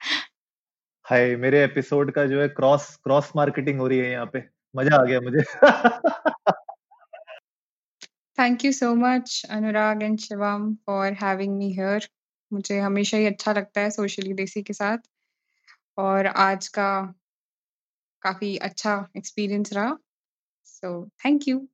hi, 1.05 1.35
मेरे 1.35 1.63
एपिसोड 1.63 2.11
का 2.11 2.25
जो 2.25 2.39
है 2.41 2.47
क्रॉस 2.49 2.85
क्रॉस 3.03 3.31
मार्केटिंग 3.35 3.79
हो 3.79 3.87
रही 3.87 3.97
है 3.99 4.11
यहाँ 4.11 4.25
पे। 4.33 4.39
मज़ा 4.75 4.95
आ 4.97 5.03
गया 5.05 5.19
मुझे। 5.21 5.43
Thank 8.37 8.65
you 8.65 8.71
so 8.71 8.93
much 8.95 9.45
Anurag 9.49 10.01
and 10.03 10.17
Shivam 10.19 10.73
for 10.85 11.13
having 11.13 11.57
me 11.57 11.71
here 11.73 12.07
मुझे 12.51 12.79
हमेशा 12.79 13.17
ही 13.17 13.25
अच्छा 13.25 13.53
लगता 13.53 13.81
है 13.81 13.91
सोशली 13.91 14.33
देसी 14.33 14.63
के 14.63 14.73
साथ। 14.73 14.97
और 15.97 16.27
आज 16.27 16.67
का 16.67 16.89
काफ़ी 18.21 18.55
अच्छा 18.57 18.97
एक्सपीरियंस 19.17 19.73
रहा। 19.73 19.97
सो 20.65 21.05
थैंक 21.25 21.47
यू 21.47 21.67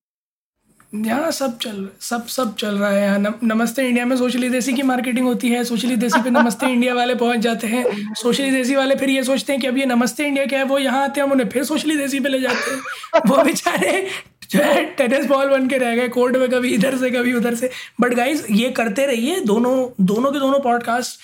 यहाँ 0.94 1.30
सब 1.32 1.58
चल 1.58 1.88
सब 2.02 2.26
सब 2.28 2.56
चल 2.56 2.78
रहा 2.78 2.90
है 2.90 3.02
यहाँ। 3.02 3.40
नमस्ते 3.44 3.88
इंडिया 3.88 4.06
में 4.06 4.16
सोशली 4.18 4.50
देसी 4.50 4.74
की 4.74 4.82
मार्केटिंग 4.82 5.28
होती 5.28 5.50
है 5.50 5.64
सोशली 5.64 5.96
देसी 5.96 6.22
पे 6.22 6.30
नमस्ते 6.30 6.68
इंडिया 6.72 6.94
वाले 6.94 7.16
पहुँच 7.16 7.40
जाते 7.40 7.68
हैं। 7.68 8.14
सोशली 8.14 8.50
देसी 8.52 8.76
वाले 8.76 8.96
फिर 8.96 9.10
ये 9.10 9.24
सोचते 9.24 9.54
हैं 9.54 9.62
कि 9.62 9.68
अब 9.68 9.78
ये 9.78 9.86
नमस्ते 9.86 10.26
इंडिया 10.28 10.46
क्या 10.46 10.60
है 10.60 10.66
वो 10.66 10.80
यहाँ 10.80 11.04
आते 11.04 11.22
हैं 11.22 11.28
हम 11.28 11.32
उन्हें 11.32 11.48
फिर 11.50 11.64
सोशली 11.64 11.96
देसी 11.98 12.20
पे 12.20 12.30
ले 12.30 12.40
जाते 12.40 12.72
हैं। 12.72 13.22
वो 13.28 13.44
बेचारे 13.44 14.08
जो 14.52 14.60
है 14.60 14.84
टेनिस 14.96 15.26
बॉल 15.26 15.50
बन 15.50 15.68
के 15.68 15.78
रह 15.78 15.96
गए 15.96 16.08
कोर्ट 16.10 16.38
में 16.38 16.50
कभी 16.50 16.70
इधर 16.70 16.98
से, 16.98 17.10
कभी 17.12 17.34
उधर 17.34 17.56
से। 17.56 17.70
बट 18.02 18.14
गाइज़ 18.14 18.44
ये 18.52 18.70
करते 18.70 19.06
रहिए, 19.06 19.40
दोनों 19.40 20.06
दोनों 20.06 20.32
के 20.32 20.40
दोनों 20.40 20.60
पॉडकास्ट 20.60 21.20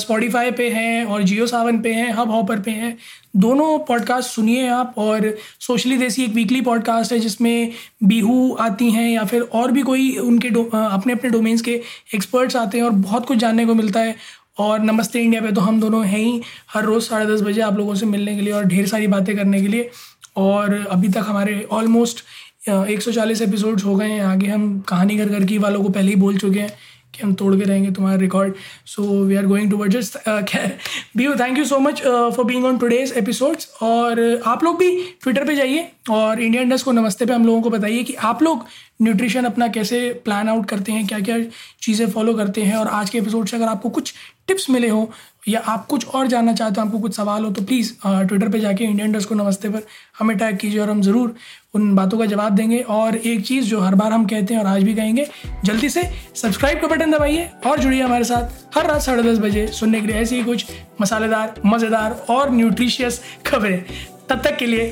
स्पॉटिफाई 0.00 0.50
पे 0.50 0.68
हैं 0.70 1.04
और 1.04 1.22
जियो 1.22 1.46
सावन 1.46 1.80
पे 1.80 1.92
हैं 1.92 2.12
हब 2.12 2.30
हॉपर 2.30 2.60
पे 2.60 2.70
हैं। 2.70 2.96
दोनों 3.36 3.78
पॉडकास्ट 3.78 4.30
सुनिए 4.30 4.68
आप 4.68 4.94
और 4.98 5.34
सोशली 5.60 5.96
देसी 5.96 6.24
एक 6.24 6.30
वीकली 6.30 6.60
पॉडकास्ट 6.60 7.12
है 7.12 7.18
जिसमें 7.18 7.72
बीहू 8.04 8.56
आती 8.60 8.90
हैं 8.90 9.08
या 9.10 9.24
फिर 9.24 9.42
और 9.42 9.72
भी 9.72 9.82
कोई 9.82 10.16
उनके 10.18 10.48
अपने 10.48 11.12
अपने 11.12 11.30
डोमेन्स 11.30 11.62
के 11.62 11.80
एक्सपर्ट्स 12.14 12.56
आते 12.56 12.78
हैं 12.78 12.84
और 12.84 12.90
बहुत 12.90 13.26
कुछ 13.26 13.38
जानने 13.38 13.66
को 13.66 13.74
मिलता 13.74 14.00
है। 14.00 14.14
और 14.58 14.80
नमस्ते 14.80 15.20
इंडिया 15.20 15.40
पे 15.40 15.52
तो 15.52 15.60
हम 15.60 15.80
दोनों 15.80 16.04
हैं 16.06 16.18
ही 16.18 16.40
हर 16.72 16.84
रोज़ 16.84 17.04
साढ़े 17.04 17.26
दस 17.26 17.42
बजे 17.42 17.60
आप 17.60 17.76
लोगों 17.78 17.94
से 17.94 18.06
मिलने 18.06 18.34
के 18.36 18.40
लिए 18.40 18.52
और 18.52 18.64
ढेर 18.64 18.86
सारी 18.86 19.06
बातें 19.06 19.36
करने 19.36 19.60
के 19.62 19.68
लिए। 19.68 19.90
और 20.36 20.74
अभी 20.90 21.08
तक 21.08 21.24
हमारे 21.26 21.66
ऑलमोस्ट 21.72 22.24
एक 22.68 23.02
सौ 23.02 23.12
चालीस 23.12 23.42
एपिसोड्स 23.42 23.84
हो 23.84 23.96
गए 23.96 24.08
हैं। 24.08 24.20
आगे 24.20 24.46
हम 24.46 24.80
कहानी 24.80 25.16
घर 25.16 25.28
घर 25.28 25.44
की 25.44 25.58
वालों 25.58 25.82
को 25.82 25.88
पहले 25.88 26.08
ही 26.08 26.16
बोल 26.16 26.38
चुके 26.38 26.60
हैं 26.60 26.72
कि 27.14 27.22
हम 27.22 27.34
तोड़ 27.34 27.54
के 27.56 27.64
रहेंगे 27.64 27.90
तुम्हारा 27.90 28.18
record 28.18 28.54
so 28.86 29.02
we 29.24 29.36
are 29.36 29.46
going 29.46 29.70
to 29.70 29.86
just 29.86 30.18
खैर 30.48 30.76
B 31.16 31.28
thank 31.28 31.58
you 31.58 31.64
so 31.64 31.78
much 31.78 32.02
for 32.06 32.44
being 32.44 32.64
on 32.64 32.78
today's 32.78 33.12
episodes 33.12 33.68
और 33.82 34.42
आप 34.46 34.64
लोग 34.64 34.78
भी 34.78 34.90
ट्विटर 35.22 35.44
पे 35.44 35.54
जाइए 35.54 35.88
और 36.10 36.40
इंडिया 36.40 36.62
इंडस्ट 36.62 36.84
को 36.84 36.92
नमस्ते 36.92 37.26
पे 37.26 37.32
हम 37.32 37.46
लोगों 37.46 37.62
को 37.62 37.70
बताइए 37.70 38.02
कि 38.02 38.14
आप 38.14 38.42
लोग 38.42 38.66
न्यूट्रिशन 39.02 39.44
अपना 39.44 39.68
कैसे 39.68 40.22
प्लान 40.24 40.48
आउट 40.48 40.66
करते 40.66 40.92
हैं 40.92 41.06
क्या 41.06 41.20
क्या 41.20 41.38
चीज़ें 41.82 42.10
फॉलो 42.10 42.34
करते 42.34 42.62
हैं। 42.62 42.76
और 42.76 42.88
आज 42.88 43.10
के 43.10 43.18
एपिसोड 43.18 43.46
से 43.46 43.56
अगर 43.56 43.66
आपको 43.66 43.88
कुछ 43.88 44.14
टिप्स 44.46 44.70
मिले 44.70 44.88
हो 44.88 45.10
या 45.48 45.60
आप 45.66 45.86
कुछ 45.86 46.06
और 46.06 46.26
जानना 46.26 46.52
चाहते 46.52 46.80
हो 46.80 46.86
आपको 46.86 46.98
कुछ 46.98 47.14
सवाल 47.16 47.44
हो 47.44 47.50
तो 47.50 47.62
प्लीज़ 47.62 47.92
ट्विटर 48.04 48.48
पे 48.48 48.60
जाके 48.60 48.84
इंडियन 48.84 49.12
डस्ट 49.12 49.28
को 49.28 49.34
नमस्ते 49.34 49.68
पर 49.68 49.82
हमें 50.18 50.36
टैग 50.38 50.56
कीजिए 50.56 50.80
और 50.80 50.90
हम 50.90 51.00
ज़रूर 51.02 51.34
उन 51.74 51.94
बातों 51.94 52.18
का 52.18 52.26
जवाब 52.26 52.54
देंगे। 52.56 52.78
और 52.80 53.16
एक 53.16 53.44
चीज़ 53.46 53.64
जो 53.64 53.80
हर 53.80 53.94
बार 53.94 54.12
हम 54.12 54.26
कहते 54.26 54.54
हैं 54.54 54.60
और 54.60 54.66
आज 54.66 54.82
भी 54.82 54.94
कहेंगे 54.94 55.26
जल्दी 55.64 55.88
से 55.88 56.02
सब्सक्राइब 56.34 56.80
का 56.80 56.88
बटन 56.88 57.12
दबाइए 57.12 57.50
और 57.66 57.78
जुड़िए 57.80 58.02
हमारे 58.02 58.24
साथ 58.24 58.76
हर 58.76 58.86
रात 58.86 59.02
साढ़े 59.02 59.22
दस 59.22 59.38
बजे 59.38 59.66
सुनने 59.72 60.00
के 60.00 60.06
लिए 60.06 60.16
ऐसी 60.16 60.36
ही 60.36 60.42
कुछ 60.44 60.66
मसालेदार 61.00 61.54
मज़ेदार 61.66 62.24
और 62.30 62.50
न्यूट्रिशियस 62.50 63.20
खबरें। 63.46 63.82
तब 64.28 64.42
तक 64.44 64.56
के 64.56 64.66
लिए 64.66 64.86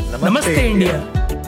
नमस्ते, 0.00 0.28
नमस्ते 0.28 0.68
इंडिया, 0.68 0.94
इंडिया। 0.94 1.41